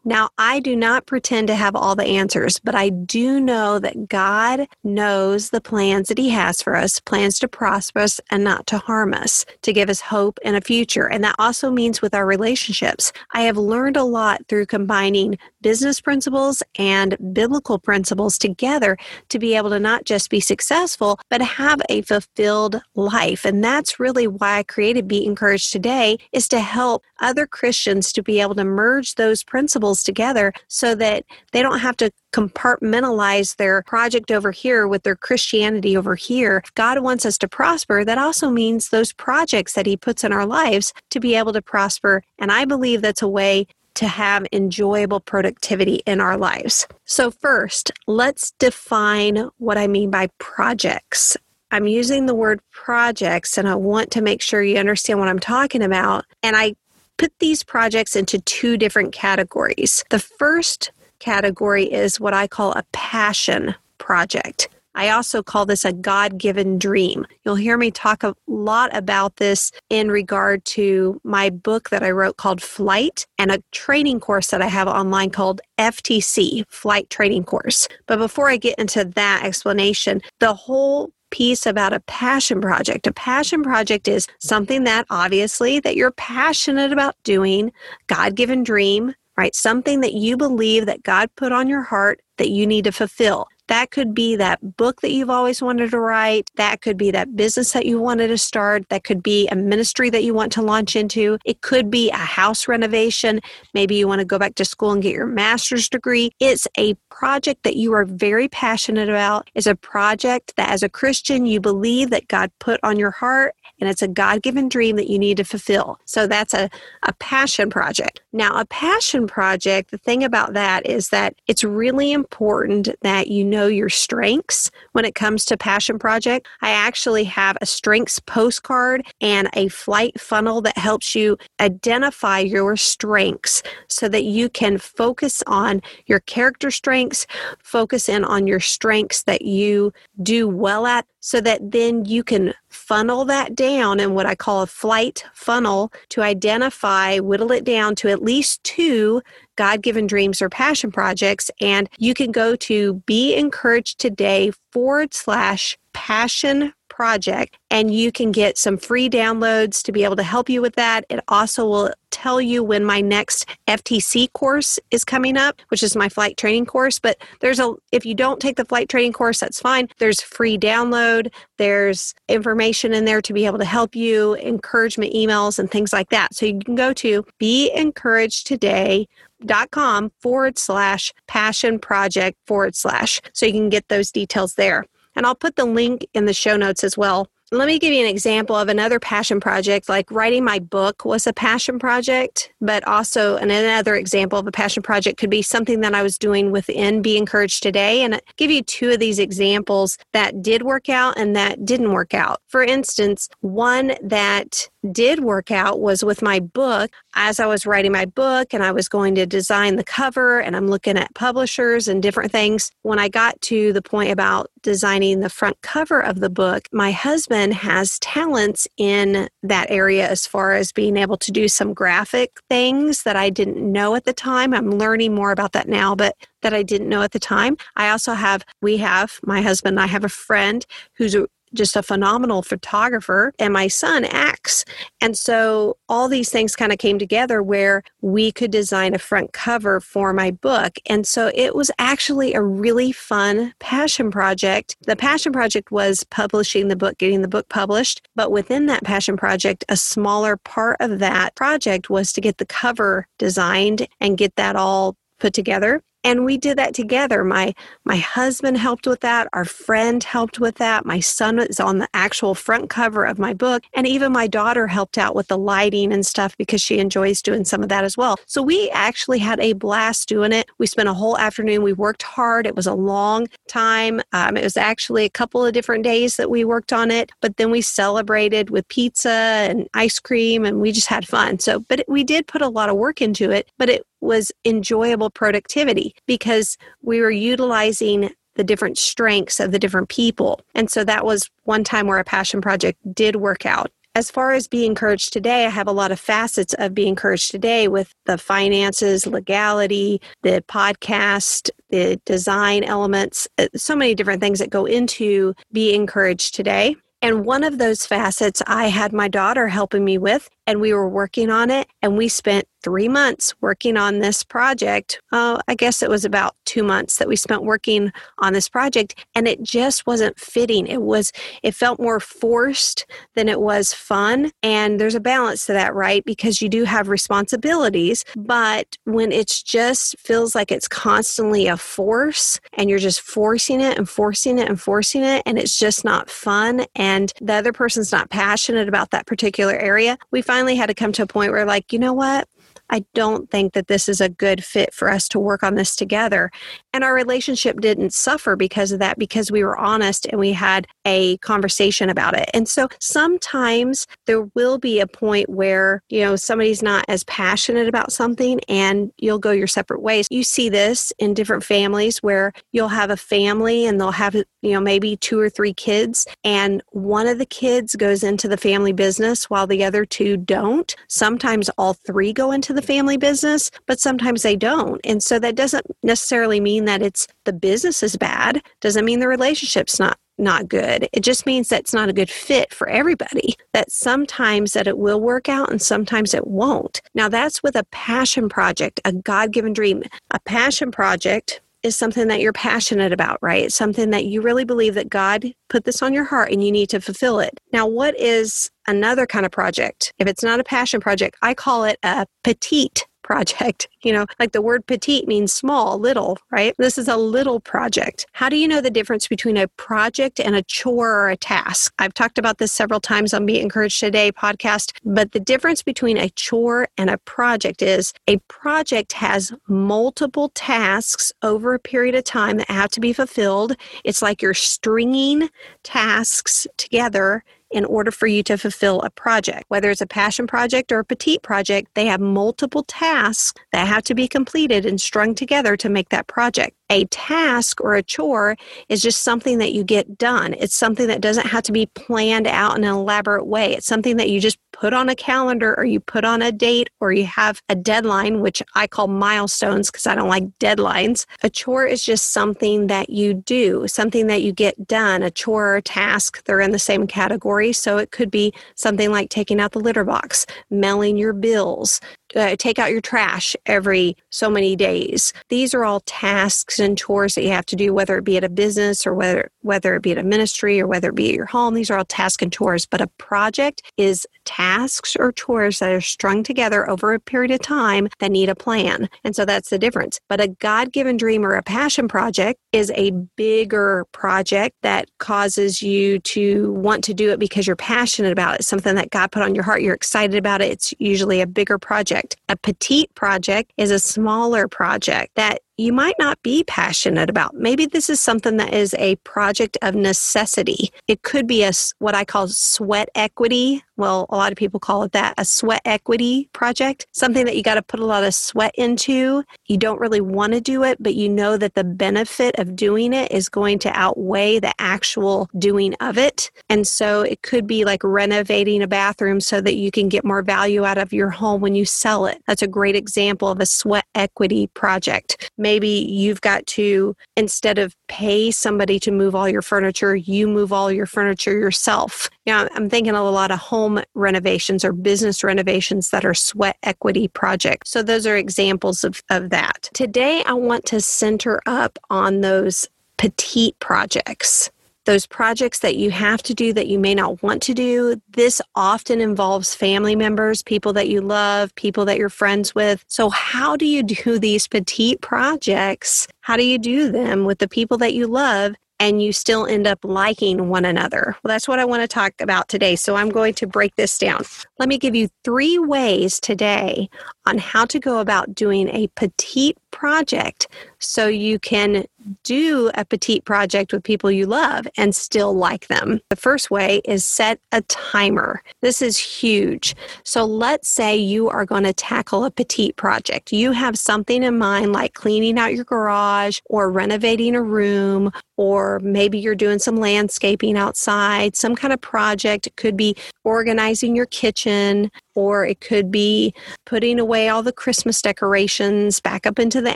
Now, 0.06 0.30
I 0.38 0.60
do 0.60 0.76
not 0.76 1.06
pretend 1.06 1.48
to 1.48 1.56
have 1.56 1.78
all 1.78 1.96
the 1.96 2.04
answers, 2.04 2.60
but 2.60 2.76
I 2.76 2.90
do 2.90 3.40
know 3.40 3.80
that 3.80 4.10
God 4.10 4.68
knows 4.84 5.50
the 5.50 5.62
plans 5.62 6.10
that 6.10 6.18
He 6.18 6.30
has 6.32 6.62
for 6.62 6.76
us 6.76 7.00
plans 7.00 7.40
to 7.40 7.48
prosper 7.48 8.00
us 8.00 8.20
and 8.30 8.44
not 8.44 8.68
to 8.68 8.78
harm 8.78 9.14
us, 9.14 9.46
to 9.62 9.72
give 9.72 9.90
us 9.90 10.02
hope 10.02 10.40
and 10.44 10.58
a 10.58 10.62
future. 10.62 11.08
And 11.10 11.24
that 11.24 11.36
also 11.40 11.72
means 11.72 12.02
with 12.02 12.14
our 12.14 12.26
relationships. 12.26 13.14
I 13.34 13.42
have 13.44 13.56
learned 13.56 13.96
a 13.96 14.04
lot 14.04 14.42
through 14.50 14.66
combining 14.66 15.38
business 15.62 16.02
principles 16.02 16.62
and 16.78 17.16
biblical 17.32 17.80
principles 17.80 18.38
together 18.38 18.98
to 19.30 19.40
be 19.40 19.56
able 19.56 19.70
to 19.70 19.80
not 19.80 20.04
just 20.04 20.30
be 20.30 20.42
successful, 20.42 21.18
but 21.30 21.42
have 21.42 21.82
a 21.90 22.02
fulfilled 22.02 22.82
life. 22.96 23.46
And 23.46 23.64
that's 23.64 24.02
really 24.02 24.28
why 24.28 24.58
I 24.58 24.64
created 24.64 25.08
Be 25.08 25.26
Encouraged 25.26 25.72
Today, 25.72 26.18
is 26.34 26.50
to 26.50 26.60
help 26.60 27.04
other 27.22 27.48
Christians 27.48 28.12
to 28.14 28.22
be 28.22 28.42
able 28.42 28.56
to 28.56 28.66
merge 28.66 29.16
those 29.16 29.44
principles 29.44 29.93
together 30.02 30.54
so 30.68 30.96
that 30.96 31.26
they 31.52 31.62
don't 31.62 31.80
have 31.80 31.98
to 31.98 32.10
compartmentalize 32.34 33.58
their 33.58 33.84
project 33.84 34.32
over 34.32 34.52
here 34.52 34.88
with 34.88 35.04
their 35.04 35.16
Christianity 35.16 35.96
over 35.96 36.16
here. 36.16 36.62
If 36.64 36.74
God 36.74 37.04
wants 37.04 37.26
us 37.26 37.38
to 37.40 37.48
prosper, 37.48 38.04
that 38.06 38.18
also 38.18 38.50
means 38.50 38.90
those 38.90 39.14
projects 39.14 39.74
that 39.74 39.86
He 39.86 39.98
puts 39.98 40.24
in 40.24 40.34
our 40.34 40.46
lives 40.46 40.94
to 41.12 41.20
be 41.20 41.36
able 41.36 41.54
to 41.54 41.62
prosper. 41.62 42.24
And 42.40 42.52
I 42.52 42.66
believe 42.66 43.02
that's 43.02 43.22
a 43.22 43.28
way 43.28 43.68
to 43.96 44.08
have 44.08 44.46
enjoyable 44.52 45.20
productivity 45.20 46.02
in 46.08 46.20
our 46.20 46.38
lives. 46.38 46.88
So, 47.06 47.30
first, 47.30 47.92
let's 48.08 48.52
define 48.58 49.50
what 49.58 49.78
I 49.78 49.88
mean 49.88 50.10
by 50.10 50.30
projects. 50.40 51.38
I'm 51.74 51.88
using 51.88 52.28
the 52.28 52.36
word 52.36 52.60
projects 52.72 53.58
and 53.58 53.68
I 53.68 53.74
want 53.74 54.12
to 54.12 54.22
make 54.22 54.44
sure 54.44 54.62
you 54.62 54.78
understand 54.78 55.20
what 55.20 55.28
I'm 55.28 55.40
talking 55.40 55.82
about. 55.82 56.26
And 56.44 56.56
I 56.56 56.76
put 57.18 57.32
these 57.40 57.64
projects 57.64 58.16
into 58.16 58.40
two 58.40 58.78
different 58.78 59.14
categories. 59.14 60.04
The 60.10 60.20
first 60.20 60.92
category 61.20 61.92
is 61.92 62.20
what 62.20 62.34
I 62.34 62.48
call 62.48 62.74
a 62.74 62.84
passion 62.92 63.76
project. 63.98 64.70
I 64.96 65.10
also 65.10 65.42
call 65.42 65.66
this 65.66 65.86
a 65.86 65.94
God 65.94 66.38
given 66.38 66.78
dream. 66.78 67.26
You'll 67.44 67.56
hear 67.56 67.78
me 67.78 67.90
talk 67.90 68.24
a 68.24 68.36
lot 68.48 68.96
about 68.96 69.38
this 69.38 69.72
in 69.90 70.12
regard 70.12 70.64
to 70.66 71.20
my 71.24 71.50
book 71.50 71.90
that 71.90 72.04
I 72.04 72.12
wrote 72.12 72.38
called 72.38 72.62
Flight 72.62 73.26
and 73.40 73.52
a 73.52 73.64
training 73.72 74.20
course 74.20 74.48
that 74.48 74.62
I 74.62 74.68
have 74.68 74.88
online 74.88 75.32
called 75.32 75.62
FTC, 75.80 76.66
Flight 76.70 77.10
Training 77.10 77.44
Course. 77.44 77.88
But 78.06 78.20
before 78.20 78.50
I 78.50 78.58
get 78.58 78.78
into 78.78 79.06
that 79.06 79.44
explanation, 79.44 80.22
the 80.40 80.54
whole 80.54 81.12
piece 81.34 81.66
about 81.66 81.94
a 81.94 82.00
passion 82.02 82.62
project. 82.62 83.08
A 83.08 83.12
passion 83.12 83.64
project 83.64 84.08
is 84.08 84.28
something 84.40 84.84
that 84.84 85.08
obviously 85.10 85.80
that 85.80 85.96
you're 85.96 86.12
passionate 86.12 86.94
about 86.94 87.16
doing, 87.24 87.72
God-given 88.06 88.64
dream, 88.64 89.16
right? 89.36 89.56
Something 89.56 90.02
that 90.02 90.14
you 90.14 90.38
believe 90.38 90.86
that 90.86 91.02
God 91.02 91.32
put 91.36 91.52
on 91.52 91.68
your 91.68 91.82
heart 91.82 92.22
that 92.38 92.52
you 92.52 92.68
need 92.68 92.84
to 92.84 92.92
fulfill. 92.92 93.48
That 93.68 93.92
could 93.92 94.14
be 94.14 94.36
that 94.36 94.78
book 94.78 95.02
that 95.02 95.12
you've 95.12 95.30
always 95.30 95.62
wanted 95.62 95.92
to 95.92 96.00
write. 96.00 96.50
That 96.56 96.82
could 96.82 96.98
be 96.98 97.12
that 97.12 97.36
business 97.36 97.72
that 97.72 97.86
you 97.86 98.00
wanted 98.00 98.28
to 98.28 98.38
start. 98.38 98.88
That 98.90 99.04
could 99.04 99.24
be 99.24 99.48
a 99.48 99.56
ministry 99.56 100.10
that 100.10 100.24
you 100.24 100.34
want 100.34 100.52
to 100.54 100.62
launch 100.62 100.96
into. 100.96 101.38
It 101.46 101.62
could 101.62 101.90
be 101.90 102.10
a 102.12 102.18
house 102.18 102.68
renovation. 102.68 103.40
Maybe 103.74 103.96
you 103.96 104.08
want 104.08 104.20
to 104.20 104.26
go 104.26 104.38
back 104.38 104.56
to 104.56 104.66
school 104.66 104.92
and 104.92 105.02
get 105.02 105.14
your 105.14 105.28
master's 105.28 105.88
degree. 105.88 106.32
It's 106.40 106.68
a 106.78 106.96
project 107.10 107.64
that 107.64 107.78
you 107.78 107.94
are 107.94 108.06
very 108.06 108.50
passionate 108.50 109.10
about. 109.10 109.50
It's 109.56 109.68
a 109.68 109.76
project 109.76 110.54
that 110.58 110.70
as 110.70 110.84
a 110.84 110.90
Christian 110.90 111.46
you 111.46 111.60
believe 111.60 112.10
that 112.10 112.28
God 112.28 112.52
put 112.60 112.80
on 112.84 113.00
your 113.00 113.12
heart 113.12 113.56
and 113.84 113.90
it's 113.90 114.02
a 114.02 114.08
God 114.08 114.42
given 114.42 114.70
dream 114.70 114.96
that 114.96 115.10
you 115.10 115.20
need 115.20 115.36
to 115.36 115.44
fulfill. 115.44 116.00
So 116.06 116.26
that's 116.26 116.54
a, 116.54 116.70
a 117.04 117.12
passion 117.16 117.70
project. 117.70 118.22
Now, 118.32 118.58
a 118.58 118.66
passion 118.66 119.28
project, 119.28 119.92
the 119.92 119.98
thing 119.98 120.24
about 120.24 120.54
that 120.54 120.86
is 120.86 121.10
that 121.10 121.36
it's 121.48 121.66
really 121.66 122.14
important 122.14 122.88
that 123.02 123.28
you 123.28 123.44
know 123.44 123.68
your 123.68 123.90
strengths 123.90 124.72
when 124.94 125.04
it 125.04 125.16
comes 125.16 125.44
to 125.46 125.58
passion 125.58 126.00
project. 126.00 126.48
I 126.62 126.70
actually 126.70 127.26
have 127.26 127.58
a 127.60 127.66
strengths 127.66 128.20
postcard 128.20 129.06
and 129.20 129.50
a 129.52 129.68
flight 129.68 130.18
funnel 130.18 130.62
that 130.62 130.78
helps 130.78 131.14
you 131.14 131.38
identify 131.60 132.40
your 132.40 132.78
strengths 132.78 133.64
so 133.90 134.08
that 134.08 134.24
you 134.24 134.48
can 134.48 134.78
focus 134.78 135.44
on 135.46 135.82
your 136.06 136.22
character 136.22 136.72
strengths, 136.72 137.28
focus 137.62 138.08
in 138.08 138.24
on 138.24 138.48
your 138.48 138.62
strengths 138.62 139.24
that 139.24 139.42
you 139.42 139.92
do 140.22 140.48
well 140.48 140.86
at 140.86 141.06
so 141.26 141.40
that 141.40 141.72
then 141.72 142.04
you 142.04 142.22
can 142.22 142.54
funnel 142.68 143.24
that 143.24 143.56
down 143.56 144.02
in 144.02 144.14
what 144.14 144.26
I 144.26 144.36
call 144.36 144.62
a 144.62 144.68
flight 144.68 145.24
funnel 145.34 145.94
to 146.10 146.22
identify, 146.22 147.20
whittle 147.20 147.54
it 147.54 147.64
down 147.64 147.96
to 147.96 148.10
at 148.10 148.22
least 148.22 148.62
two 148.66 149.22
God 149.56 149.82
given 149.82 150.06
dreams 150.06 150.42
or 150.42 150.50
passion 150.50 150.92
projects. 150.92 151.50
And 151.62 151.88
you 151.98 152.14
can 152.14 152.34
go 152.34 152.58
to 152.58 152.96
be 153.06 153.36
encouraged 153.36 154.00
today 154.00 154.52
forward 154.74 155.14
slash 155.14 155.78
passion 155.94 156.74
project 156.96 157.58
and 157.72 157.94
you 157.94 158.12
can 158.12 158.32
get 158.32 158.58
some 158.58 158.78
free 158.78 159.10
downloads 159.10 159.82
to 159.82 159.92
be 159.92 160.04
able 160.04 160.16
to 160.16 160.24
help 160.24 160.48
you 160.48 160.62
with 160.62 160.76
that. 160.76 161.06
It 161.10 161.20
also 161.28 161.66
will 161.66 161.92
tell 162.12 162.40
you 162.40 162.64
when 162.64 162.86
my 162.86 163.02
next 163.02 163.48
FTC 163.68 164.32
course 164.34 164.80
is 164.92 165.04
coming 165.04 165.36
up, 165.36 165.60
which 165.70 165.82
is 165.82 165.96
my 165.96 166.08
flight 166.08 166.38
training 166.38 166.68
course. 166.68 167.00
But 167.00 167.18
there's 167.40 167.60
a, 167.60 167.74
if 167.92 168.06
you 168.06 168.14
don't 168.14 168.40
take 168.40 168.58
the 168.58 168.66
flight 168.66 168.90
training 168.90 169.14
course, 169.14 169.40
that's 169.40 169.60
fine. 169.60 169.90
There's 169.98 170.22
free 170.22 170.58
download, 170.58 171.34
there's 171.58 172.14
information 172.30 172.94
in 172.94 173.06
there 173.06 173.22
to 173.24 173.34
be 173.34 173.48
able 173.48 173.58
to 173.58 173.66
help 173.66 173.96
you, 173.96 174.36
encouragement 174.36 175.14
emails, 175.14 175.58
and 175.58 175.72
things 175.72 175.92
like 175.92 176.10
that. 176.10 176.36
So 176.36 176.46
you 176.46 176.60
can 176.60 176.76
go 176.76 176.94
to 176.94 177.26
be 177.40 177.72
encouraged 177.72 178.46
today 178.46 179.08
dot 179.46 179.72
com 179.72 180.10
forward 180.22 180.58
slash 180.58 181.12
passion 181.28 181.78
project 181.78 182.38
forward 182.48 182.76
slash 182.76 183.20
so 183.34 183.46
you 183.46 183.52
can 183.52 183.70
get 183.70 183.86
those 183.90 184.10
details 184.10 184.54
there 184.54 184.86
and 185.16 185.26
I'll 185.26 185.36
put 185.36 185.56
the 185.56 185.66
link 185.66 186.08
in 186.14 186.26
the 186.26 186.34
show 186.34 186.58
notes 186.58 186.84
as 186.84 186.98
well. 186.98 187.28
Let 187.54 187.68
me 187.68 187.78
give 187.78 187.94
you 187.94 188.02
an 188.02 188.10
example 188.10 188.56
of 188.56 188.68
another 188.68 189.00
passion 189.00 189.40
project. 189.40 189.88
Like 189.88 190.10
writing 190.10 190.44
my 190.44 190.58
book 190.58 191.06
was 191.06 191.28
a 191.28 191.34
passion 191.34 191.78
project, 191.78 192.52
but 192.60 192.84
also 192.88 193.36
another 193.36 193.94
example 193.94 194.40
of 194.40 194.48
a 194.48 194.52
passion 194.52 194.82
project 194.82 195.20
could 195.20 195.30
be 195.30 195.44
something 195.44 195.82
that 195.82 195.94
I 195.94 196.02
was 196.02 196.18
doing 196.18 196.52
within 196.52 197.04
Be 197.04 197.16
Encouraged 197.16 197.62
Today. 197.62 198.02
And 198.02 198.16
I'll 198.16 198.22
give 198.38 198.50
you 198.50 198.64
two 198.64 198.90
of 198.90 199.00
these 199.00 199.20
examples 199.20 200.00
that 200.14 200.42
did 200.42 200.64
work 200.64 200.90
out 200.90 201.16
and 201.16 201.36
that 201.36 201.64
didn't 201.64 201.92
work 201.92 202.16
out. 202.16 202.42
For 202.48 202.64
instance, 202.64 203.30
one 203.42 203.94
that 204.02 204.68
did 204.92 205.20
work 205.20 205.52
out 205.52 205.80
was 205.80 206.04
with 206.04 206.24
my 206.24 206.40
book. 206.40 206.90
As 207.14 207.40
I 207.40 207.46
was 207.46 207.68
writing 207.68 207.92
my 207.92 208.06
book 208.06 208.56
and 208.56 208.64
I 208.64 208.72
was 208.72 208.90
going 208.90 209.14
to 209.14 209.28
design 209.28 209.76
the 209.76 209.84
cover 209.84 210.40
and 210.40 210.56
I'm 210.56 210.68
looking 210.68 210.98
at 210.98 211.14
publishers 211.14 211.88
and 211.88 212.02
different 212.02 212.32
things, 212.32 212.72
when 212.82 212.98
I 212.98 213.10
got 213.10 213.40
to 213.42 213.74
the 213.74 213.84
point 213.84 214.10
about 214.10 214.50
designing 214.64 215.20
the 215.20 215.30
front 215.30 215.62
cover 215.62 216.02
of 216.02 216.20
the 216.20 216.30
book, 216.30 216.68
my 216.72 216.92
husband 216.92 217.54
has 217.54 218.00
talents 218.00 218.68
in 218.78 219.30
that 219.44 219.70
area 219.70 220.10
as 220.10 220.26
far 220.26 220.54
as 220.54 220.72
being 220.72 220.98
able 220.98 221.18
to 221.18 221.32
do 221.32 221.48
some 221.48 221.74
graphic 221.74 222.32
things 222.50 223.04
that 223.04 223.16
I 223.16 223.30
didn't 223.30 223.72
know 223.72 223.94
at 223.96 224.06
the 224.06 224.14
time. 224.14 224.54
I'm 224.54 224.72
learning 224.72 225.14
more 225.14 225.32
about 225.32 225.52
that 225.52 225.68
now, 225.68 225.94
but 225.94 226.16
that 226.42 226.54
I 226.54 226.64
didn't 226.64 226.90
know 226.90 227.04
at 227.04 227.12
the 227.12 227.20
time. 227.20 227.58
I 227.76 227.90
also 227.90 228.14
have, 228.14 228.44
we 228.62 228.78
have, 228.78 229.20
my 229.24 229.42
husband 229.42 229.78
and 229.78 229.84
I 229.84 229.88
have 229.88 230.04
a 230.04 230.10
friend 230.10 230.66
who's 230.98 231.14
a 231.14 231.28
just 231.54 231.76
a 231.76 231.84
phenomenal 231.84 232.42
photographer, 232.42 233.34
and 233.40 233.54
my 233.54 233.68
son 233.68 234.06
acts. 234.06 234.66
And 235.02 235.18
so 235.18 235.78
all 235.90 236.08
these 236.08 236.30
things 236.30 236.56
kind 236.56 236.72
of 236.72 236.78
came 236.78 237.00
together 237.00 237.42
where 237.42 237.84
we 238.02 238.32
could 238.32 238.52
design 238.52 238.94
a 238.94 239.00
front 239.00 239.34
cover 239.34 239.80
for 239.80 240.14
my 240.14 240.32
book. 240.32 240.78
And 240.88 241.06
so 241.08 241.32
it 241.34 241.56
was 241.56 241.72
actually 241.80 242.34
a 242.34 242.42
really 242.42 242.92
fun 242.92 243.54
passion 243.60 244.12
project. 244.12 244.76
The 244.86 244.96
passion 244.96 245.32
project 245.32 245.72
was 245.72 246.04
publishing 246.06 246.68
the 246.68 246.76
book, 246.76 246.98
getting 246.98 247.22
the 247.22 247.28
book 247.28 247.50
published. 247.50 248.08
But 248.16 248.32
within 248.32 248.66
that 248.68 248.84
passion 248.84 249.18
project, 249.18 249.66
a 249.70 249.78
smaller 249.78 250.38
part 250.38 250.78
of 250.80 251.00
that 251.00 251.36
project 251.36 251.90
was 251.90 252.14
to 252.14 252.22
get 252.22 252.38
the 252.38 252.46
cover 252.46 253.08
designed 253.18 253.88
and 254.00 254.18
get 254.18 254.36
that 254.36 254.56
all 254.56 254.96
put 255.20 255.34
together 255.34 255.82
and 256.04 256.26
we 256.26 256.38
did 256.38 256.58
that 256.58 256.74
together. 256.74 257.24
My 257.24 257.54
my 257.86 257.98
husband 257.98 258.58
helped 258.58 258.88
with 258.88 259.02
that 259.02 259.28
our 259.34 259.46
friend 259.46 260.04
helped 260.04 260.40
with 260.40 260.56
that 260.56 260.86
my 260.86 261.00
son 261.00 261.40
is 261.40 261.60
on 261.60 261.78
the 261.78 261.88
actual 261.94 262.36
front 262.36 262.70
cover 262.70 263.06
of 263.06 263.20
my 263.20 263.34
book 263.34 263.64
and 263.74 263.88
even 263.88 264.12
my 264.12 264.28
daughter 264.28 264.68
helped 264.68 264.98
out 264.98 265.16
with 265.16 265.28
the 265.28 265.38
lighting 265.38 265.94
and 265.94 266.06
stuff 266.06 266.36
because 266.38 266.62
she 266.62 266.80
enjoys 266.80 267.22
doing 267.22 267.46
some 267.46 267.64
of 267.64 267.70
that 267.70 267.84
as 267.84 267.98
well. 267.98 268.18
So 268.26 268.42
we 268.42 268.70
actually 268.72 269.20
had 269.20 269.40
a 269.40 269.54
blast 269.54 270.08
doing 270.08 270.32
it. 270.32 270.50
We 270.58 270.68
spent 270.68 270.90
a 270.90 270.94
whole 270.94 271.18
afternoon. 271.18 271.64
We 271.64 271.74
worked 271.74 272.04
hard. 272.04 272.46
It 272.46 272.56
was 272.56 272.68
a 272.68 272.74
long 272.74 273.28
time. 273.48 274.02
Um, 274.12 274.38
it 274.38 274.44
was 274.44 274.58
actually 274.58 275.06
a 275.06 275.10
couple 275.10 275.46
of 275.46 275.54
different 275.54 275.84
days 275.84 276.18
that 276.18 276.30
we 276.30 276.44
worked 276.46 276.74
on 276.74 276.92
it 276.92 277.12
but 277.22 277.38
then 277.38 277.52
we 277.52 277.62
celebrated 277.62 278.50
with 278.50 278.68
pizza 278.68 279.10
and 279.10 279.68
ice 279.74 280.00
cream 280.00 280.46
and 280.46 280.60
we 280.60 280.72
just 280.72 280.88
had 280.88 281.08
fun. 281.08 281.40
So 281.40 281.60
but 281.60 281.84
we 281.88 282.04
did 282.04 282.28
put 282.28 282.42
a 282.42 282.50
lot 282.50 282.70
of 282.70 282.76
work 282.76 283.02
into 283.02 283.32
it 283.32 283.50
but 283.58 283.70
it 283.70 283.86
was 284.02 284.32
enjoyable 284.46 285.10
productivity 285.10 285.93
because 286.06 286.58
we 286.82 287.02
were 287.02 287.12
utilizing 287.12 288.12
the 288.36 288.44
different 288.44 288.78
strengths 288.78 289.40
of 289.40 289.52
the 289.52 289.60
different 289.60 289.90
people. 289.90 290.42
And 290.56 290.70
so 290.70 290.84
that 290.84 291.06
was 291.06 291.30
one 291.44 291.64
time 291.64 291.88
where 291.88 292.00
a 292.00 292.04
passion 292.04 292.42
project 292.42 292.80
did 292.94 293.18
work 293.18 293.46
out. 293.46 293.72
As 293.96 294.10
far 294.10 294.32
as 294.32 294.48
Be 294.48 294.66
Encouraged 294.66 295.14
Today, 295.14 295.46
I 295.46 295.50
have 295.50 295.68
a 295.68 295.72
lot 295.72 295.92
of 295.92 296.00
facets 296.00 296.56
of 296.56 296.74
Be 296.74 296.88
Encouraged 296.88 297.30
Today 297.30 297.68
with 297.68 297.94
the 298.06 298.18
finances, 298.18 299.06
legality, 299.06 300.02
the 300.24 300.44
podcast, 300.48 301.52
the 301.70 302.02
design 302.04 302.64
elements, 302.64 303.28
uh, 303.38 303.50
so 303.56 303.76
many 303.76 303.94
different 303.94 304.20
things 304.20 304.40
that 304.40 304.50
go 304.50 304.66
into 304.66 305.36
Be 305.52 305.76
Encouraged 305.76 306.34
Today. 306.34 306.76
And 307.04 307.24
one 307.24 307.44
of 307.44 307.60
those 307.60 307.86
facets 307.86 308.42
I 308.48 308.70
had 308.70 308.94
my 308.94 309.10
daughter 309.10 309.48
helping 309.48 309.86
me 309.86 310.00
with, 310.00 310.28
and 310.48 310.62
we 310.62 310.74
were 310.74 310.90
working 310.90 311.30
on 311.30 311.50
it. 311.50 311.68
And 311.82 311.98
we 311.98 312.08
spent 312.08 312.48
three 312.64 312.88
months 312.88 313.34
working 313.42 313.76
on 313.76 314.00
this 314.00 314.24
project. 314.24 315.02
Uh, 315.12 315.38
I 315.50 315.56
guess 315.56 315.84
it 315.84 315.90
was 315.90 316.06
about 316.06 316.36
two 316.46 316.64
months 316.64 316.98
that 316.98 317.10
we 317.10 317.18
spent 317.18 317.44
working 317.44 317.92
on 318.20 318.32
this 318.32 318.48
project, 318.48 318.96
and 319.16 319.28
it 319.28 319.44
just 319.44 319.86
wasn't 319.86 320.18
fitting. 320.18 320.66
It 320.66 320.82
was, 320.82 321.12
it 321.44 321.54
felt 321.54 321.80
more 321.80 322.00
forced 322.00 322.86
than 323.16 323.28
it 323.28 323.42
was 323.42 323.74
fun. 323.74 324.32
And 324.42 324.80
there's 324.80 324.96
a 324.96 325.02
balance 325.02 325.46
to 325.48 325.54
that, 325.54 325.76
right? 325.76 326.06
Because 326.06 326.42
you 326.42 326.48
do 326.48 326.64
have 326.64 326.88
responsibilities, 326.88 328.06
but 328.16 328.78
when 328.86 329.12
it's 329.12 329.44
just 329.44 330.00
feels 330.00 330.34
like 330.34 330.50
it's 330.50 330.70
constantly 330.70 331.48
a 331.48 331.58
force 331.58 332.40
and 332.54 332.70
you're 332.70 332.80
just 332.80 333.02
forcing 333.02 333.60
it 333.60 333.78
and 333.78 333.90
forcing 333.90 334.40
it 334.40 334.48
and 334.48 334.60
forcing 334.60 335.04
it, 335.04 335.22
and 335.26 335.38
it's 335.38 335.60
just 335.60 335.84
not 335.84 336.10
fun, 336.10 336.66
and 336.76 337.12
the 337.20 337.34
other 337.34 337.52
person's 337.52 337.92
not 337.92 338.10
passionate 338.10 338.70
about 338.70 338.92
that 338.92 339.06
particular 339.06 339.54
area, 339.54 339.98
we 340.12 340.22
finally 340.34 340.56
had 340.56 340.66
to 340.66 340.74
come 340.74 340.92
to 340.92 341.04
a 341.04 341.08
point 341.08 341.32
where, 341.32 341.46
like, 341.46 341.72
you 341.72 341.78
know 341.78 341.94
what? 341.94 342.28
I 342.74 342.84
don't 342.96 343.30
think 343.30 343.54
that 343.54 343.68
this 343.68 343.88
is 343.88 344.02
a 344.02 344.10
good 344.10 344.44
fit 344.44 344.74
for 344.74 344.90
us 344.90 345.08
to 345.10 345.20
work 345.20 345.44
on 345.44 345.54
this 345.54 345.76
together. 345.76 346.32
And 346.74 346.84
our 346.84 346.96
relationship 346.96 347.62
didn't 347.62 347.94
suffer 347.94 348.36
because 348.36 348.72
of 348.72 348.80
that, 348.80 348.98
because 348.98 349.32
we 349.32 349.44
were 349.44 349.56
honest 349.56 350.08
and 350.08 350.20
we 350.20 350.32
had 350.32 350.66
a 350.84 351.18
conversation 351.18 351.88
about 351.88 352.18
it. 352.18 352.32
And 352.34 352.50
so 352.50 352.68
sometimes 352.80 353.86
there 354.08 354.24
will 354.34 354.58
be 354.58 354.80
a 354.80 354.88
point 354.88 355.30
where, 355.30 355.84
you 355.90 356.02
know, 356.02 356.16
somebody's 356.16 356.64
not 356.64 356.84
as 356.88 357.04
passionate 357.04 357.68
about 357.68 357.92
something 357.92 358.40
and 358.50 358.92
you'll 358.98 359.20
go 359.20 359.30
your 359.30 359.46
separate 359.46 359.84
ways. 359.84 360.08
You 360.10 360.24
see 360.24 360.50
this 360.50 360.92
in 360.98 361.14
different 361.14 361.44
families 361.44 362.00
where 362.00 362.34
you'll 362.54 362.70
have 362.70 362.90
a 362.90 362.98
family 362.98 363.68
and 363.68 363.80
they'll 363.80 363.92
have, 363.92 364.16
you 364.16 364.26
know, 364.42 364.60
maybe 364.60 364.98
two 364.98 365.20
or 365.20 365.30
three 365.30 365.54
kids, 365.54 366.08
and 366.24 366.64
one 366.72 367.06
of 367.06 367.20
the 367.20 367.26
kids 367.28 367.76
goes 367.76 368.04
into 368.04 368.28
the 368.28 368.36
family 368.36 368.74
business 368.74 369.30
while 369.30 369.46
the 369.46 369.64
other 369.64 369.86
two 369.86 370.18
don't. 370.18 370.76
Sometimes 370.88 371.50
all 371.58 371.76
three 371.76 372.12
go 372.12 372.32
into 372.32 372.52
the 372.52 372.63
family 372.64 372.98
business, 372.98 373.52
but 373.68 373.80
sometimes 373.80 374.24
they 374.24 374.36
don't. 374.36 374.82
And 374.84 375.04
so 375.04 375.20
that 375.20 375.36
doesn't 375.36 375.66
necessarily 375.84 376.40
mean 376.40 376.66
that 376.66 376.82
it's 376.82 377.08
the 377.26 377.34
business 377.34 377.84
is 377.84 377.96
bad, 377.96 378.42
doesn't 378.62 378.86
mean 378.86 379.00
the 379.00 379.08
relationship's 379.08 379.80
not 379.80 379.98
not 380.18 380.48
good. 380.48 380.88
It 380.94 381.02
just 381.02 381.26
means 381.26 381.50
that 381.50 381.62
it's 381.62 381.74
not 381.74 381.90
a 381.90 381.94
good 381.94 382.10
fit 382.10 382.54
for 382.54 382.70
everybody. 382.70 383.36
That 383.54 383.72
sometimes 383.72 384.54
that 384.54 384.68
it 384.68 384.78
will 384.78 385.02
work 385.02 385.28
out 385.28 385.50
and 385.50 385.62
sometimes 385.62 386.14
it 386.14 386.28
won't. 386.28 386.82
Now 386.94 387.10
that's 387.10 387.42
with 387.42 387.56
a 387.56 387.66
passion 387.72 388.30
project, 388.30 388.80
a 388.86 388.94
God-given 388.94 389.54
dream. 389.54 389.84
A 390.12 390.20
passion 390.20 390.72
project 390.72 391.42
is 391.64 391.76
something 391.76 392.10
that 392.10 392.20
you're 392.20 392.34
passionate 392.34 392.92
about, 392.92 393.18
right? 393.22 393.52
Something 393.52 393.90
that 393.92 394.06
you 394.06 394.22
really 394.22 394.44
believe 394.44 394.76
that 394.76 394.90
God 394.90 395.26
put 395.50 395.64
this 395.64 395.82
on 395.82 395.94
your 395.94 396.04
heart 396.04 396.32
and 396.32 396.44
you 396.44 396.52
need 396.52 396.70
to 396.70 396.82
fulfill 396.82 397.20
it. 397.20 397.40
Now, 397.54 397.66
what 397.66 397.98
is 397.98 398.52
another 398.68 399.06
kind 399.06 399.26
of 399.26 399.32
project? 399.32 399.94
If 400.00 400.08
it's 400.08 400.24
not 400.24 400.40
a 400.40 400.44
passion 400.44 400.80
project, 400.80 401.18
I 401.22 401.34
call 401.34 401.64
it 401.64 401.78
a 401.84 402.06
petite 402.24 402.86
project. 403.04 403.68
You 403.84 403.92
know, 403.92 404.06
like 404.18 404.32
the 404.32 404.42
word 404.42 404.66
petite 404.66 405.10
means 405.10 405.34
small, 405.34 405.78
little, 405.78 406.18
right? 406.32 406.56
This 406.58 406.78
is 406.78 406.88
a 406.88 406.96
little 406.96 407.42
project. 407.42 408.06
How 408.14 408.30
do 408.30 408.38
you 408.38 408.48
know 408.48 408.62
the 408.62 408.72
difference 408.72 409.10
between 409.10 409.36
a 409.36 409.50
project 409.50 410.22
and 410.22 410.38
a 410.38 410.42
chore 410.44 410.90
or 410.90 411.10
a 411.10 411.18
task? 411.18 411.74
I've 411.80 411.94
talked 411.94 412.18
about 412.18 412.38
this 412.38 412.54
several 412.54 412.80
times 412.80 413.14
on 413.14 413.26
Be 413.26 413.42
Encouraged 413.42 413.82
Today 413.82 414.10
podcast, 414.14 414.72
but 414.86 415.12
the 415.12 415.20
difference 415.20 415.64
between 415.64 415.98
a 415.98 416.08
chore 416.12 416.70
and 416.78 416.90
a 416.90 416.98
project 417.00 417.62
is 417.62 417.92
a 418.08 418.20
project 418.30 418.94
has 418.94 419.34
multiple 419.50 420.30
tasks 420.34 421.12
over 421.24 421.54
a 421.54 421.60
period 421.60 421.96
of 421.96 422.06
time 422.06 422.38
that 422.38 422.50
have 422.50 422.70
to 422.70 422.80
be 422.80 422.94
fulfilled. 422.94 423.58
It's 423.84 424.02
like 424.02 424.22
you're 424.22 424.34
stringing 424.34 425.30
tasks 425.64 426.48
together 426.56 427.26
in 427.54 427.66
order 427.66 427.92
for 427.92 428.08
you 428.08 428.24
to 428.24 428.38
fulfill 428.38 428.82
a 428.82 428.90
project. 428.90 429.46
Whether 429.48 429.70
it's 429.72 429.82
a 429.82 429.88
passion 429.88 430.28
project 430.28 430.72
or 430.72 430.80
a 430.80 430.86
petite 430.86 431.22
project, 431.22 431.70
they 431.76 431.86
have 431.86 432.02
multiple 432.02 432.64
tasks 432.64 433.34
that 433.52 433.68
have 433.68 433.84
to 433.84 433.96
be 433.96 434.08
completed 434.08 434.66
and 434.66 434.82
strung 434.82 435.16
together 435.16 435.56
to 435.58 435.70
make 435.70 435.90
that 435.90 436.08
project. 436.08 436.56
A 436.70 436.86
task 436.86 437.62
or 437.62 437.76
a 437.76 437.84
chore 437.84 438.36
is 438.68 438.82
just 438.82 439.04
something 439.04 439.38
that 439.38 439.54
you 439.54 439.64
get 439.64 439.98
done. 439.98 440.34
It's 440.34 440.56
something 440.56 440.88
that 440.88 441.02
doesn't 441.02 441.28
have 441.28 441.44
to 441.44 441.52
be 441.52 441.68
planned 441.68 442.26
out 442.26 442.58
in 442.58 442.64
an 442.64 442.74
elaborate 442.74 443.28
way. 443.28 443.54
It's 443.54 443.68
something 443.68 443.98
that 443.98 444.10
you 444.10 444.20
just 444.20 444.40
put 444.54 444.74
on 444.74 444.88
a 444.88 444.96
calendar 444.96 445.54
or 445.58 445.66
you 445.66 445.80
put 445.80 446.06
on 446.06 446.22
a 446.22 446.32
date 446.32 446.70
or 446.80 446.92
you 446.94 447.06
have 447.06 447.42
a 447.50 447.56
deadline, 447.56 448.22
which 448.22 448.42
I 448.56 448.66
call 448.68 448.88
milestones 448.88 449.70
because 449.70 449.86
I 449.86 449.96
don't 449.96 450.08
like 450.08 450.26
deadlines. 450.40 451.06
A 451.22 451.30
chore 451.30 451.66
is 451.66 451.84
just 451.84 452.12
something 452.12 452.68
that 452.68 452.90
you 452.90 453.14
do, 453.14 453.68
something 453.68 454.08
that 454.08 454.22
you 454.22 454.32
get 454.32 454.68
done. 454.68 455.04
A 455.04 455.12
chore 455.12 455.50
or 455.50 455.56
a 455.58 455.62
task, 455.62 456.24
they're 456.24 456.40
in 456.40 456.52
the 456.52 456.60
same 456.60 456.88
category. 456.88 457.43
So 457.52 457.78
it 457.78 457.92
could 457.92 458.12
be 458.12 458.34
something 458.56 458.92
like 458.92 459.10
taking 459.10 459.40
out 459.40 459.52
the 459.52 459.60
litter 459.60 459.84
box, 459.84 460.26
mailing 460.50 460.98
your 460.98 461.14
bills, 461.14 461.82
uh, 462.16 462.36
take 462.38 462.60
out 462.60 462.72
your 462.72 462.82
trash 462.82 463.36
every 463.46 463.96
so 464.10 464.30
many 464.30 464.56
days. 464.56 465.14
These 465.30 465.54
are 465.54 465.64
all 465.64 465.82
tasks 465.82 466.60
and 466.60 466.78
chores 466.78 467.16
that 467.16 467.24
you 467.24 467.32
have 467.32 467.46
to 467.48 467.56
do, 467.56 467.74
whether 467.74 467.98
it 467.98 468.04
be 468.04 468.18
at 468.18 468.24
a 468.24 468.30
business 468.30 468.86
or 468.86 468.94
whether 468.94 469.30
whether 469.42 469.76
it 469.76 469.82
be 469.82 469.92
at 469.92 469.98
a 469.98 470.04
ministry 470.04 470.60
or 470.60 470.68
whether 470.68 470.90
it 470.90 470.96
be 470.96 471.10
at 471.10 471.16
your 471.16 471.26
home. 471.26 471.54
These 471.54 471.70
are 471.70 471.78
all 471.78 471.86
tasks 471.86 472.24
and 472.24 472.32
chores. 472.32 472.66
But 472.66 472.82
a 472.82 472.88
project 472.98 473.62
is 473.78 474.08
tasks 474.26 474.96
or 474.96 475.12
chores 475.12 475.60
that 475.60 475.72
are 475.72 475.82
strung 475.82 476.24
together 476.24 476.70
over 476.70 476.94
a 476.94 477.00
period 477.00 477.32
of 477.32 477.42
time 477.42 477.90
that 478.00 478.12
need 478.12 478.30
a 478.30 478.36
plan. 478.36 478.90
And 479.04 479.16
so 479.16 479.26
that's 479.26 479.50
the 479.50 479.60
difference. 479.60 480.00
But 480.08 480.22
a 480.22 480.28
God 480.28 480.72
given 480.72 480.98
dream 480.98 481.26
or 481.26 481.36
a 481.36 481.44
passion 481.44 481.88
project 481.88 482.40
is 482.52 482.72
a 482.76 482.92
bigger 483.18 483.86
project 483.92 484.56
that 484.62 484.90
causes 485.00 485.62
you 485.62 486.00
to 486.00 486.52
want 486.54 486.84
to 486.86 486.94
do 486.94 487.12
it 487.12 487.20
because 487.20 487.48
you're 487.48 487.56
passionate 487.56 488.12
about 488.12 488.40
it, 488.40 488.44
something 488.44 488.76
that 488.76 488.92
God 488.92 489.12
put 489.12 489.24
on 489.24 489.36
your 489.36 489.44
heart. 489.44 489.62
You're 489.62 489.74
excited 489.74 490.16
about 490.16 490.42
it. 490.42 490.52
It's 490.52 490.74
usually 490.80 491.22
a 491.22 491.28
bigger 491.28 491.58
project 491.58 492.03
project. 492.04 492.18
A 492.30 492.36
petite 492.36 492.94
project 492.96 493.54
is 493.58 493.72
a 493.72 493.80
smaller 493.80 494.48
project 494.48 495.16
that 495.16 495.42
you 495.58 495.72
might 495.72 495.96
not 496.00 496.22
be 496.24 496.44
passionate 496.46 497.10
about. 497.10 497.36
Maybe 497.36 497.66
this 497.66 497.90
is 497.90 498.02
something 498.02 498.38
that 498.38 498.54
is 498.54 498.74
a 498.80 498.96
project 498.98 499.58
of 499.62 499.76
necessity. 499.76 500.72
It 500.88 501.04
could 501.04 501.28
be 501.28 501.44
a 501.44 501.52
what 501.80 501.94
I 501.94 502.06
call 502.06 502.28
sweat 502.28 502.90
equity. 502.96 503.64
Well, 503.76 504.06
a 504.10 504.16
lot 504.16 504.32
of 504.32 504.38
people 504.38 504.60
call 504.60 504.84
it 504.84 504.92
that, 504.92 505.16
a 505.18 505.26
sweat 505.26 505.62
equity 505.66 506.30
project, 506.34 506.88
something 506.92 507.26
that 507.26 507.36
you 507.36 507.44
got 507.44 507.56
to 507.56 507.62
put 507.62 507.80
a 507.80 507.86
lot 507.86 508.04
of 508.04 508.14
sweat 508.14 508.54
into. 508.56 509.24
You 509.48 509.58
don't 509.58 509.80
really 509.80 510.02
want 510.02 510.34
to 510.34 510.42
do 510.42 510.64
it, 510.64 510.82
but 510.82 510.96
you 510.96 511.10
know 511.10 511.38
that 511.38 511.56
the 511.56 511.64
benefit 511.64 512.38
of 512.38 512.56
doing 512.56 512.94
it 512.94 513.12
is 513.12 513.30
going 513.30 513.60
to 513.60 513.72
outweigh 513.74 514.40
the 514.40 514.54
actual 514.60 515.28
doing 515.38 515.74
of 515.82 515.98
it. 515.98 516.30
And 516.50 516.68
so 516.68 517.02
it 517.02 517.22
could 517.24 517.48
be 517.48 517.66
like 517.66 517.84
renovating 517.84 518.62
a 518.62 518.68
bathroom 518.68 519.20
so 519.20 519.42
that 519.42 519.56
you 519.56 519.72
can 519.72 519.90
get 519.90 520.06
more 520.06 520.22
value 520.22 520.66
out 520.66 520.78
of 520.78 520.94
your 520.94 521.10
home 521.10 521.42
when 521.42 521.56
you 521.56 521.66
sell 521.66 522.06
it. 522.06 522.22
That's 522.28 522.42
a 522.42 522.48
great 522.48 522.76
example 522.76 523.30
of 523.30 523.40
a 523.40 523.46
sweat 523.46 523.86
equity 523.96 524.48
project 524.48 525.32
maybe 525.44 525.68
you've 525.68 526.22
got 526.22 526.48
to, 526.48 526.96
instead 527.16 527.60
of 527.60 527.76
pay 527.88 528.32
somebody 528.32 528.80
to 528.80 528.92
move 528.92 529.14
all 529.14 529.30
your 529.30 529.44
furniture, 529.44 529.96
you 529.96 530.28
move 530.28 530.52
all 530.52 530.72
your 530.72 530.88
furniture 530.88 531.38
yourself. 531.38 532.10
You 532.26 532.34
know, 532.34 532.50
I'm 532.56 532.70
thinking 532.70 532.96
of 532.96 533.06
a 533.06 533.12
lot 533.12 533.30
of 533.30 533.38
home 533.38 533.84
renovations 533.94 534.66
or 534.66 534.74
business 534.74 535.24
renovations 535.24 535.92
that 535.92 536.06
are 536.06 536.16
sweat 536.16 536.58
equity 536.64 537.08
projects. 537.10 537.70
So 537.70 537.84
those 537.84 538.08
are 538.08 538.18
examples 538.18 538.84
of, 538.84 539.04
of 539.12 539.30
that. 539.30 539.70
Today, 539.74 540.24
I 540.26 540.34
want 540.34 540.66
to 540.68 540.82
center 540.82 541.42
up 541.46 541.78
on 541.92 542.22
those 542.22 542.68
petite 542.98 543.60
projects 543.60 544.50
those 544.86 545.06
projects 545.06 545.60
that 545.60 545.76
you 545.76 545.92
have 545.92 546.22
to 546.24 546.34
do 546.34 546.54
that 546.54 546.68
you 546.68 546.80
may 546.80 546.96
not 546.96 547.22
want 547.24 547.42
to 547.44 547.54
do. 547.54 548.02
This 548.10 548.42
often 548.56 549.02
involves 549.02 549.56
family 549.56 549.96
members, 549.96 550.44
people 550.44 550.74
that 550.74 550.90
you 550.90 551.02
love, 551.02 551.54
people 551.56 551.86
that 551.86 551.98
you're 551.98 552.10
friends 552.10 552.54
with. 552.54 552.84
So, 552.88 553.10
how 553.10 553.56
do 553.56 553.66
you 553.66 553.84
do 553.84 554.20
these 554.24 554.48
petite 554.48 555.02
projects? 555.02 556.08
How 556.22 556.38
do 556.38 556.46
you 556.46 556.58
do 556.58 556.92
them 556.92 557.26
with 557.26 557.40
the 557.40 557.48
people 557.48 557.78
that 557.80 557.94
you 557.94 558.08
love? 558.08 558.56
and 558.84 559.02
you 559.02 559.14
still 559.14 559.46
end 559.46 559.66
up 559.66 559.80
liking 559.84 560.50
one 560.50 560.66
another? 560.66 561.16
Well, 561.24 561.34
that's 561.34 561.48
what 561.48 561.60
I 561.60 561.64
want 561.64 561.84
to 561.84 561.88
talk 561.88 562.14
about 562.20 562.50
today. 562.50 562.76
So 562.76 562.98
I'm 562.98 563.10
going 563.10 563.34
to 563.36 563.48
break 563.48 563.76
this 563.76 563.98
down. 563.98 564.24
Let 564.60 564.68
me 564.68 564.78
give 564.78 564.94
you 564.94 565.08
three 565.24 565.58
ways 565.58 566.20
today 566.20 566.90
on 567.26 567.38
how 567.38 567.64
to 567.66 567.80
go 567.80 568.00
about 568.00 568.36
doing 568.36 568.68
a 568.70 568.88
petite 568.96 569.58
project 569.72 570.48
so 570.80 571.08
you 571.08 571.40
can 571.40 571.86
do 572.24 572.72
a 572.76 572.86
petite 572.86 573.26
project 573.26 573.74
with 573.74 573.84
people 573.84 574.12
you 574.12 574.26
love 574.26 574.68
and 574.78 574.96
still 574.96 575.34
like 575.34 575.68
them. 575.68 576.00
The 576.10 576.16
first 576.16 576.52
way 576.52 576.82
is 576.86 577.06
set 577.06 577.40
a 577.52 577.62
timer. 577.64 578.42
This 578.62 578.82
is 578.82 578.98
huge. 578.98 579.76
So 580.04 580.26
let's 580.26 580.70
say 580.70 580.96
you 580.96 581.30
are 581.30 581.46
going 581.46 581.64
to 581.64 581.74
tackle 581.74 582.26
a 582.26 582.32
petite 582.32 582.76
project. 582.76 583.32
You 583.32 583.52
have 583.52 583.78
something 583.78 584.24
in 584.24 584.38
mind 584.38 584.74
like 584.74 584.94
cleaning 584.94 585.38
out 585.38 585.54
your 585.56 585.66
garage 585.66 586.40
or 586.46 586.72
renovating 586.72 587.36
a 587.36 587.42
room 587.42 588.12
or 588.38 588.80
maybe 588.80 589.20
you're 589.20 589.36
doing 589.36 589.60
some 589.60 589.78
landscaping 589.78 590.58
outside, 590.58 591.36
some 591.36 591.56
kind 591.56 591.74
of 591.74 591.82
project. 591.82 592.48
It 592.48 592.56
could 592.56 592.76
be 592.76 592.96
organizing 593.24 593.96
your 593.96 594.08
kitchen, 594.08 594.92
or 595.16 595.46
it 595.46 595.62
could 595.62 595.92
be 595.92 596.34
putting 596.66 597.00
away 597.00 597.30
all 597.30 597.44
the 597.44 597.52
Christmas 597.52 598.02
decorations 598.02 599.00
back 599.00 599.26
up 599.26 599.40
into 599.40 599.62
the 599.62 599.76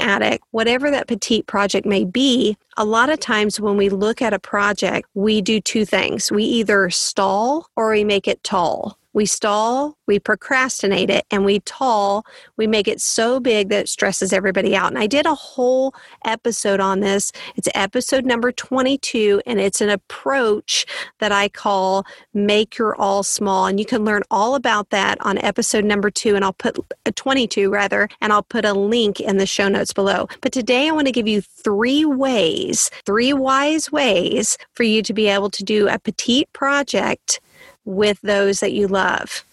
attic. 0.02 0.42
Whatever 0.52 0.92
that 0.92 1.08
petite 1.08 1.48
project 1.48 1.86
may 1.86 2.06
be, 2.06 2.58
a 2.78 2.86
lot 2.86 3.10
of 3.10 3.20
times 3.20 3.60
when 3.60 3.78
we 3.78 3.90
look 3.90 4.22
at 4.22 4.34
a 4.34 4.40
project, 4.40 5.10
we 5.14 5.42
do 5.42 5.60
two 5.60 5.86
things. 5.86 6.32
We 6.32 6.44
either 6.44 6.90
stall 6.90 7.68
or 7.76 7.92
we 7.92 8.04
make 8.04 8.28
it 8.28 8.44
tall. 8.44 8.98
We 9.18 9.26
stall, 9.26 9.98
we 10.06 10.20
procrastinate 10.20 11.10
it, 11.10 11.26
and 11.32 11.44
we 11.44 11.62
tall, 11.62 12.24
we 12.56 12.68
make 12.68 12.88
it 12.88 13.02
so 13.02 13.40
big 13.40 13.70
that 13.70 13.80
it 13.80 13.90
stresses 13.90 14.32
everybody 14.32 14.76
out. 14.76 14.90
And 14.90 15.00
I 15.00 15.08
did 15.08 15.26
a 15.26 15.34
whole 15.34 15.96
episode 16.24 16.80
on 16.80 17.00
this. 17.00 17.32
It's 17.56 17.68
episode 17.74 18.28
number 18.28 18.52
22, 18.52 19.42
and 19.48 19.60
it's 19.60 19.82
an 19.82 19.90
approach 19.90 20.86
that 21.18 21.32
I 21.32 21.50
call 21.50 22.06
Make 22.36 22.78
Your 22.78 22.96
All 22.96 23.24
Small. 23.24 23.66
And 23.66 23.80
you 23.80 23.88
can 23.88 24.06
learn 24.06 24.22
all 24.30 24.54
about 24.54 24.92
that 24.92 25.18
on 25.26 25.40
episode 25.40 25.84
number 25.84 26.12
two, 26.12 26.36
and 26.36 26.46
I'll 26.46 26.54
put 26.54 26.78
uh, 27.08 27.12
22 27.16 27.72
rather, 27.72 28.08
and 28.22 28.32
I'll 28.32 28.44
put 28.44 28.66
a 28.66 28.74
link 28.74 29.20
in 29.20 29.38
the 29.38 29.48
show 29.48 29.68
notes 29.68 29.94
below. 29.94 30.28
But 30.42 30.52
today 30.52 30.90
I 30.90 30.92
want 30.92 31.08
to 31.08 31.12
give 31.12 31.28
you 31.28 31.42
three 31.42 32.06
ways, 32.06 32.92
three 33.04 33.34
wise 33.34 33.92
ways 33.92 34.60
for 34.76 34.84
you 34.84 35.02
to 35.02 35.12
be 35.12 35.26
able 35.26 35.50
to 35.50 35.64
do 35.64 35.88
a 35.88 35.98
petite 35.98 36.54
project 36.54 37.40
with 37.88 38.20
those 38.22 38.60
that 38.60 38.74
you 38.74 38.86
love. 38.88 39.44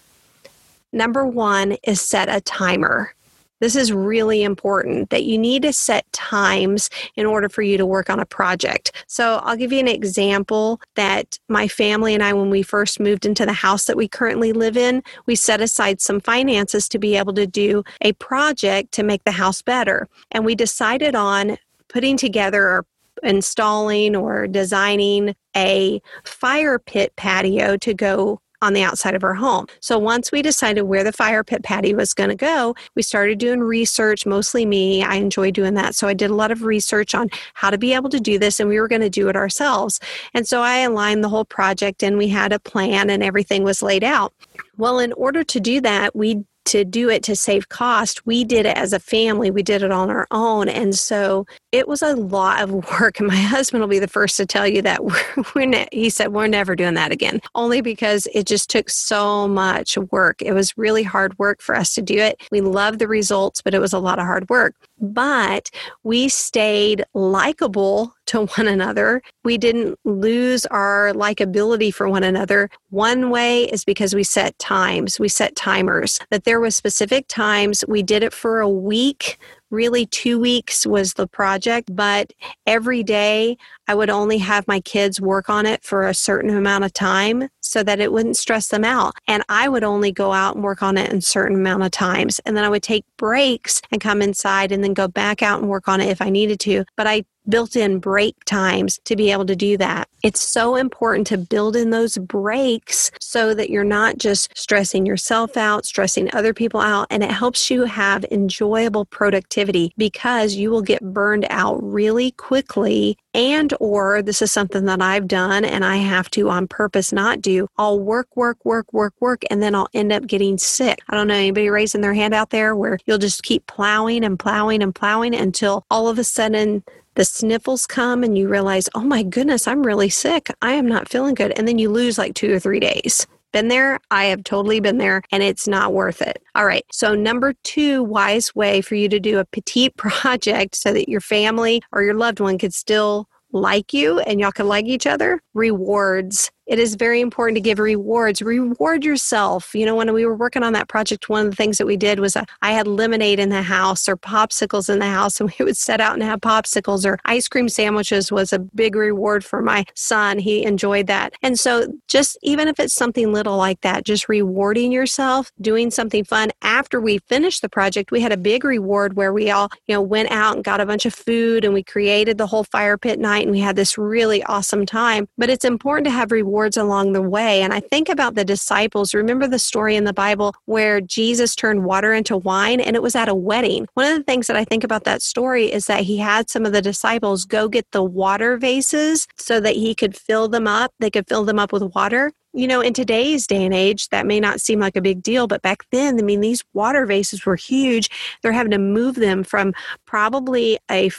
Number 0.93 1.25
one 1.27 1.77
is 1.85 2.01
set 2.01 2.29
a 2.29 2.41
timer. 2.41 3.15
This 3.61 3.77
is 3.77 3.93
really 3.93 4.43
important 4.43 5.11
that 5.11 5.23
you 5.23 5.39
need 5.39 5.63
to 5.63 5.73
set 5.73 6.13
times 6.13 6.91
in 7.17 7.25
order 7.25 7.49
for 7.49 7.63
you 7.63 7.79
to 7.79 7.87
work 7.87 8.11
on 8.11 8.19
a 8.19 8.27
project. 8.27 9.05
So 9.07 9.37
I'll 9.45 9.57
give 9.57 9.73
you 9.73 9.79
an 9.79 9.89
example 9.89 10.81
that 10.97 11.39
my 11.49 11.69
family 11.69 12.13
and 12.13 12.23
I, 12.23 12.33
when 12.33 12.51
we 12.51 12.63
first 12.63 12.99
moved 12.99 13.25
into 13.25 13.47
the 13.47 13.53
house 13.53 13.85
that 13.87 13.97
we 13.97 14.09
currently 14.09 14.53
live 14.53 14.77
in, 14.77 15.03
we 15.27 15.37
set 15.37 15.61
aside 15.61 16.01
some 16.01 16.21
finances 16.21 16.89
to 16.89 16.99
be 16.99 17.17
able 17.17 17.33
to 17.35 17.47
do 17.47 17.85
a 18.01 18.13
project 18.15 18.93
to 18.93 19.05
make 19.05 19.23
the 19.25 19.33
house 19.33 19.63
better. 19.63 20.09
And 20.33 20.45
we 20.45 20.57
decided 20.57 21.15
on 21.15 21.57
putting 21.89 22.17
together 22.17 22.85
installing 23.25 24.15
or 24.15 24.47
designing 24.47 25.35
a 25.57 26.01
fire 26.25 26.79
pit 26.79 27.13
patio 27.17 27.77
to 27.79 27.95
go 27.95 28.41
on 28.65 28.73
the 28.73 28.83
outside 28.83 29.15
of 29.15 29.23
our 29.23 29.35
home. 29.35 29.67
So 29.81 29.99
once 29.99 30.33
we 30.33 30.41
decided 30.41 30.83
where 30.83 31.05
the 31.05 31.13
fire 31.13 31.45
pit 31.45 31.63
patio 31.63 31.97
was 31.97 32.15
going 32.15 32.31
to 32.31 32.37
go, 32.37 32.75
we 32.97 33.03
started 33.03 33.39
doing 33.39 33.61
research, 33.61 34.25
mostly 34.25 34.65
me. 34.65 35.03
I 35.03 35.17
enjoy 35.17 35.51
doing 35.51 35.75
that. 35.75 35.95
So 35.95 36.09
I 36.09 36.15
did 36.15 36.31
a 36.31 36.35
lot 36.35 36.51
of 36.51 36.63
research 36.63 37.15
on 37.15 37.29
how 37.53 37.69
to 37.71 37.77
be 37.77 37.93
able 37.93 38.09
to 38.09 38.21
do 38.21 38.39
this, 38.39 38.59
and 38.59 38.69
we 38.69 38.81
were 38.81 38.89
going 38.89 39.03
to 39.03 39.11
do 39.11 39.29
it 39.29 39.37
ourselves. 39.37 40.01
And 40.33 40.49
so 40.49 40.63
I 40.63 40.79
aligned 40.79 41.23
the 41.23 41.29
whole 41.29 41.45
project 41.45 42.03
and 42.03 42.17
we 42.17 42.29
had 42.29 42.53
a 42.53 42.59
plan 42.59 43.11
and 43.11 43.23
everything 43.23 43.65
was 43.65 43.83
laid 43.83 44.03
out. 44.03 44.33
Well, 44.79 44.99
in 44.99 45.13
order 45.13 45.45
to 45.45 45.61
do 45.61 45.81
that, 45.83 46.17
we 46.17 46.45
to 46.67 46.85
do 46.85 47.11
it 47.11 47.23
to 47.25 47.37
save 47.37 47.69
cost, 47.69 48.25
we 48.27 48.43
did 48.45 48.67
it 48.67 48.77
as 48.77 48.93
a 48.93 48.99
family. 48.99 49.51
We 49.51 49.63
did 49.63 49.83
it 49.83 49.93
on 49.93 50.11
our 50.11 50.27
own. 50.31 50.69
And 50.69 50.95
so 50.95 51.47
it 51.75 51.89
was 51.89 52.03
a 52.03 52.15
lot 52.15 52.63
of 52.63 52.71
work. 53.01 53.19
And 53.19 53.27
my 53.27 53.35
husband 53.35 53.81
will 53.81 53.89
be 53.89 53.99
the 53.99 54.07
first 54.07 54.37
to 54.37 54.47
tell 54.47 54.67
you 54.67 54.81
that 54.83 55.05
we're, 55.05 55.25
we're 55.55 55.67
ne- 55.67 55.89
he 55.91 56.09
said, 56.09 56.29
we're 56.29 56.47
never 56.47 56.77
doing 56.77 56.95
that 56.95 57.11
again, 57.11 57.41
only 57.57 57.81
because 57.81 58.29
it 58.33 58.47
just 58.47 58.71
took 58.71 58.89
so 58.89 59.49
much 59.49 59.99
work. 60.13 60.41
It 60.41 60.53
was 60.53 60.79
really 60.79 61.03
hard 61.03 61.37
work 61.39 61.61
for 61.61 61.75
us 61.75 61.93
to 61.95 62.03
do 62.03 62.17
it. 62.17 62.41
We 62.53 62.61
loved 62.61 63.01
the 63.01 63.09
results, 63.09 63.61
but 63.61 63.75
it 63.75 63.81
was 63.81 63.93
a 63.93 63.99
lot 63.99 64.21
of 64.21 64.25
hard 64.25 64.49
work. 64.49 64.77
But 65.01 65.71
we 66.05 66.29
stayed 66.29 67.05
likable 67.13 68.15
to 68.27 68.47
one 68.57 68.69
another. 68.69 69.21
We 69.43 69.59
didn't 69.59 69.99
lose 70.05 70.67
our 70.67 71.13
likability 71.13 71.93
for 71.93 72.09
one 72.09 72.23
another. 72.23 72.71
One 72.91 73.31
way 73.31 73.65
is 73.65 73.85
because 73.85 74.15
we 74.15 74.23
set 74.23 74.57
times, 74.61 75.19
we 75.19 75.29
set 75.29 75.57
timers, 75.57 76.21
that 76.31 76.45
there 76.45 76.61
was 76.61 76.77
specific 76.77 77.27
times. 77.27 77.85
We 77.89 78.03
did 78.05 78.23
it 78.23 78.33
for 78.33 78.61
a 78.61 78.69
week 78.69 79.39
really 79.75 80.07
two 80.07 80.39
weeks 80.39 80.87
was 80.87 81.15
the 81.15 81.27
project, 81.27 81.95
but 81.95 82.33
every 82.67 83.03
day 83.03 83.59
I 83.89 83.95
would 83.95 84.11
only 84.11 84.39
have 84.39 84.67
my 84.69 84.81
kids 84.81 85.21
work 85.21 85.51
on 85.51 85.67
it 85.67 85.83
for 85.83 86.07
a 86.07 86.15
certain 86.15 86.57
amount 86.57 86.85
of 86.85 86.93
time 86.93 87.49
so 87.65 87.83
that 87.83 88.01
it 88.01 88.13
wouldn't 88.13 88.37
stress 88.37 88.69
them 88.69 88.85
out. 88.85 89.15
And 89.27 89.43
I 89.49 89.69
would 89.69 89.85
only 89.85 90.13
go 90.13 90.33
out 90.33 90.55
and 90.55 90.65
work 90.65 90.83
on 90.83 90.97
it 90.97 91.13
in 91.13 91.21
certain 91.21 91.57
amount 91.57 91.83
of 91.83 91.91
times. 91.91 92.41
And 92.45 92.57
then 92.57 92.65
I 92.65 92.69
would 92.69 92.83
take 92.83 93.05
breaks 93.17 93.81
and 93.91 94.01
come 94.01 94.23
inside 94.23 94.73
and 94.73 94.85
then 94.85 94.95
go 94.95 95.09
back 95.09 95.43
out 95.43 95.61
and 95.61 95.69
work 95.69 95.89
on 95.89 96.01
it 96.01 96.09
if 96.09 96.23
I 96.23 96.31
needed 96.31 96.61
to. 96.61 96.85
But 96.97 97.07
I 97.07 97.25
built 97.49 97.77
in 97.77 97.99
break 97.99 98.37
times 98.45 98.99
to 99.05 99.17
be 99.17 99.31
able 99.31 99.47
to 99.47 99.57
do 99.57 99.77
that. 99.77 100.09
It's 100.23 100.41
so 100.41 100.77
important 100.77 101.27
to 101.27 101.39
build 101.39 101.77
in 101.77 101.91
those 101.91 102.17
breaks 102.17 103.11
so 103.21 103.53
that 103.55 103.69
you're 103.69 103.85
not 103.85 104.17
just 104.17 104.57
stressing 104.57 105.05
yourself 105.05 105.57
out, 105.57 105.85
stressing 105.85 106.35
other 106.35 106.55
people 106.55 106.81
out, 106.81 107.07
and 107.11 107.23
it 107.23 107.31
helps 107.31 107.71
you 107.71 107.85
have 107.85 108.25
enjoyable 108.31 109.05
productivity 109.05 109.93
because 109.99 110.55
you 110.55 110.71
will 110.71 110.83
get 110.83 111.03
burned 111.03 111.47
out 111.51 111.83
really 111.83 112.31
quickly 112.33 113.19
and 113.35 113.75
or 113.81 114.23
this 114.23 114.41
is 114.41 114.53
something 114.53 114.85
that 114.87 115.03
I've 115.03 115.27
done 115.27 115.65
and 115.65 115.85
I 115.85 115.97
have 115.97 116.31
to 116.31 116.49
on 116.49 116.69
purpose 116.69 117.13
not 117.13 117.43
do. 117.43 117.54
I'll 117.79 118.01
work, 118.01 118.29
work, 118.37 118.65
work, 118.65 118.93
work, 118.93 119.15
work, 119.21 119.43
and 119.51 119.63
then 119.63 119.75
I'll 119.75 119.89
end 119.95 120.13
up 120.13 120.27
getting 120.27 120.59
sick. 120.59 121.01
I 121.09 121.17
don't 121.17 121.29
know 121.29 121.35
anybody 121.35 121.71
raising 121.71 122.01
their 122.01 122.15
hand 122.15 122.35
out 122.35 122.51
there 122.51 122.75
where 122.77 122.99
you'll 123.07 123.19
just 123.19 123.43
keep 123.43 123.67
plowing 123.67 124.25
and 124.25 124.39
plowing 124.39 124.83
and 124.83 124.95
plowing 124.95 125.35
until 125.35 125.85
all 125.91 126.09
of 126.09 126.19
a 126.19 126.25
sudden 126.25 126.83
the 127.15 127.25
sniffles 127.25 127.87
come 127.87 128.25
and 128.25 128.37
you 128.37 128.49
realize, 128.49 128.89
oh 128.95 129.03
my 129.03 129.23
goodness, 129.23 129.69
I'm 129.69 129.87
really 129.87 130.09
sick. 130.09 130.51
I 130.63 130.73
am 130.73 130.87
not 130.87 131.09
feeling 131.09 131.35
good. 131.35 131.53
And 131.57 131.67
then 131.69 131.79
you 131.79 131.89
lose 131.91 132.19
like 132.19 132.35
two 132.35 132.53
or 132.53 132.59
three 132.59 132.81
days. 132.81 133.27
Been 133.53 133.69
there? 133.69 134.01
I 134.11 134.25
have 134.25 134.43
totally 134.43 134.81
been 134.81 134.99
there, 134.99 135.23
and 135.31 135.41
it's 135.41 135.69
not 135.69 135.93
worth 135.93 136.21
it. 136.21 136.43
All 136.57 136.67
right. 136.67 136.85
So, 136.91 137.15
number 137.15 137.53
two 137.63 138.03
wise 138.03 138.53
way 138.57 138.81
for 138.81 138.97
you 138.97 139.09
to 139.09 139.21
do 139.21 139.39
a 139.39 139.45
petite 139.45 139.97
project 139.97 140.75
so 140.75 140.93
that 140.93 141.09
your 141.09 141.21
family 141.21 141.81
or 141.93 142.03
your 142.03 142.15
loved 142.15 142.41
one 142.41 142.59
could 142.59 142.75
still 142.75 143.29
like 143.53 143.95
you 143.95 144.19
and 144.19 144.41
y'all 144.41 144.51
can 144.51 144.67
like 144.67 144.87
each 144.87 145.07
other 145.07 145.41
rewards 145.55 146.51
it 146.67 146.79
is 146.79 146.95
very 146.95 147.21
important 147.21 147.57
to 147.57 147.61
give 147.61 147.79
rewards. 147.79 148.41
Reward 148.41 149.05
yourself. 149.05 149.75
You 149.75 149.85
know, 149.85 149.95
when 149.95 150.13
we 150.13 150.25
were 150.25 150.35
working 150.35 150.63
on 150.63 150.73
that 150.73 150.89
project, 150.89 151.29
one 151.29 151.47
of 151.47 151.51
the 151.53 151.57
things 151.57 151.79
that 151.79 151.87
we 151.87 151.97
did 151.97 152.21
was 152.21 152.37
uh, 152.37 152.45
I 152.63 152.73
had 152.73 152.87
lemonade 152.87 153.39
in 153.39 153.51
the 153.51 153.63
house 153.63 154.09
or 154.09 154.17
popsicles 154.17 154.89
in 154.89 154.99
the 154.99 155.07
house, 155.07 155.41
and 155.41 155.53
we 155.59 155.65
would 155.65 155.77
set 155.77 156.01
out 156.01 156.15
and 156.15 156.23
have 156.23 156.41
popsicles 156.41 157.05
or 157.05 157.19
ice 157.25 157.49
cream 157.49 157.69
sandwiches 157.69 158.33
was 158.33 158.53
a 158.53 158.59
big 158.59 158.95
reward 158.95 159.45
for 159.45 159.61
my 159.61 159.85
son. 159.95 160.39
He 160.39 160.65
enjoyed 160.65 161.07
that. 161.09 161.35
And 161.43 161.59
so, 161.59 161.93
just 162.09 162.39
even 162.43 162.69
if 162.69 162.81
it's 162.81 162.95
something 162.95 163.33
little 163.33 163.57
like 163.57 163.81
that, 163.83 164.05
just 164.05 164.29
rewarding 164.29 164.93
yourself, 164.93 165.53
doing 165.61 165.91
something 165.91 166.25
fun. 166.25 166.51
After 166.63 167.01
we 167.01 167.19
finished 167.19 167.63
the 167.63 167.69
project, 167.69 168.11
we 168.11 168.21
had 168.21 168.33
a 168.33 168.37
big 168.37 168.65
reward 168.65 169.17
where 169.17 169.33
we 169.33 169.51
all, 169.51 169.71
you 169.87 169.95
know, 169.95 170.03
went 170.03 170.31
out 170.31 170.57
and 170.57 170.65
got 170.65 170.81
a 170.81 170.87
bunch 170.87 171.05
of 171.05 171.15
food 171.15 171.65
and 171.65 171.75
we 171.75 171.83
created 171.83 172.39
the 172.39 172.47
whole 172.47 172.65
fire 172.65 172.97
pit 172.97 173.19
night 173.19 173.43
and 173.43 173.51
we 173.51 173.61
had 173.61 173.77
this 173.77 173.99
really 173.99 174.43
awesome 174.45 174.87
time. 174.87 175.29
But 175.37 175.51
it's 175.51 175.65
important 175.65 176.07
to 176.07 176.11
have 176.11 176.33
rewards 176.33 176.54
rewards 176.55 176.77
along 176.77 177.13
the 177.13 177.21
way. 177.21 177.63
And 177.63 177.73
I 177.73 177.81
think 177.81 178.09
about 178.09 178.37
the 178.37 178.45
disciples. 178.45 179.13
Remember 179.13 179.49
the 179.49 179.59
story 179.59 179.97
in 179.97 180.05
the 180.05 180.13
Bible 180.13 180.55
where 180.67 181.01
Jesus 181.01 181.57
turned 181.57 181.85
water 181.85 182.15
into 182.15 182.37
wine 182.37 182.79
and 182.81 182.95
it 182.95 183.03
was 183.03 183.17
at 183.17 183.29
a 183.29 183.35
wedding. 183.35 183.89
One 183.95 184.07
of 184.07 184.17
the 184.17 184.23
things 184.23 184.47
that 184.47 184.57
I 184.57 184.65
think 184.65 184.85
about 184.85 185.03
that 185.03 185.21
story 185.21 185.73
is 185.73 185.87
that 185.87 186.05
he 186.05 186.19
had 186.19 186.49
some 186.49 186.65
of 186.65 186.73
the 186.73 186.81
disciples 186.81 187.45
go 187.45 187.67
get 187.67 187.91
the 187.91 188.05
water 188.05 188.57
vases 188.57 189.27
so 189.37 189.59
that 189.59 189.75
he 189.75 189.97
could 189.97 190.17
fill 190.17 190.47
them 190.47 190.69
up. 190.69 190.93
They 191.01 191.11
could 191.11 191.27
fill 191.29 191.45
them 191.45 191.59
up 191.59 191.73
with 191.73 191.83
water 191.93 192.31
you 192.57 192.69
know, 192.69 192.81
in 192.81 192.93
today's 192.93 193.49
day 193.49 193.65
and 193.65 193.75
age, 193.75 194.09
that 194.11 194.27
may 194.27 194.39
not 194.39 194.61
seem 194.61 194.79
like 194.79 194.95
a 194.95 195.01
big 195.01 195.25
deal, 195.25 195.49
but 195.49 195.61
back 195.61 195.85
then, 195.91 196.17
I 196.21 196.23
mean, 196.23 196.41
these 196.41 196.63
water 196.73 197.05
vases 197.05 197.45
were 197.45 197.57
huge. 197.57 198.09
They're 198.43 198.53
having 198.53 198.71
to 198.71 198.79
move 198.79 199.17
them 199.17 199.43
from 199.43 199.75
probably 200.07 200.79
a 200.89 201.11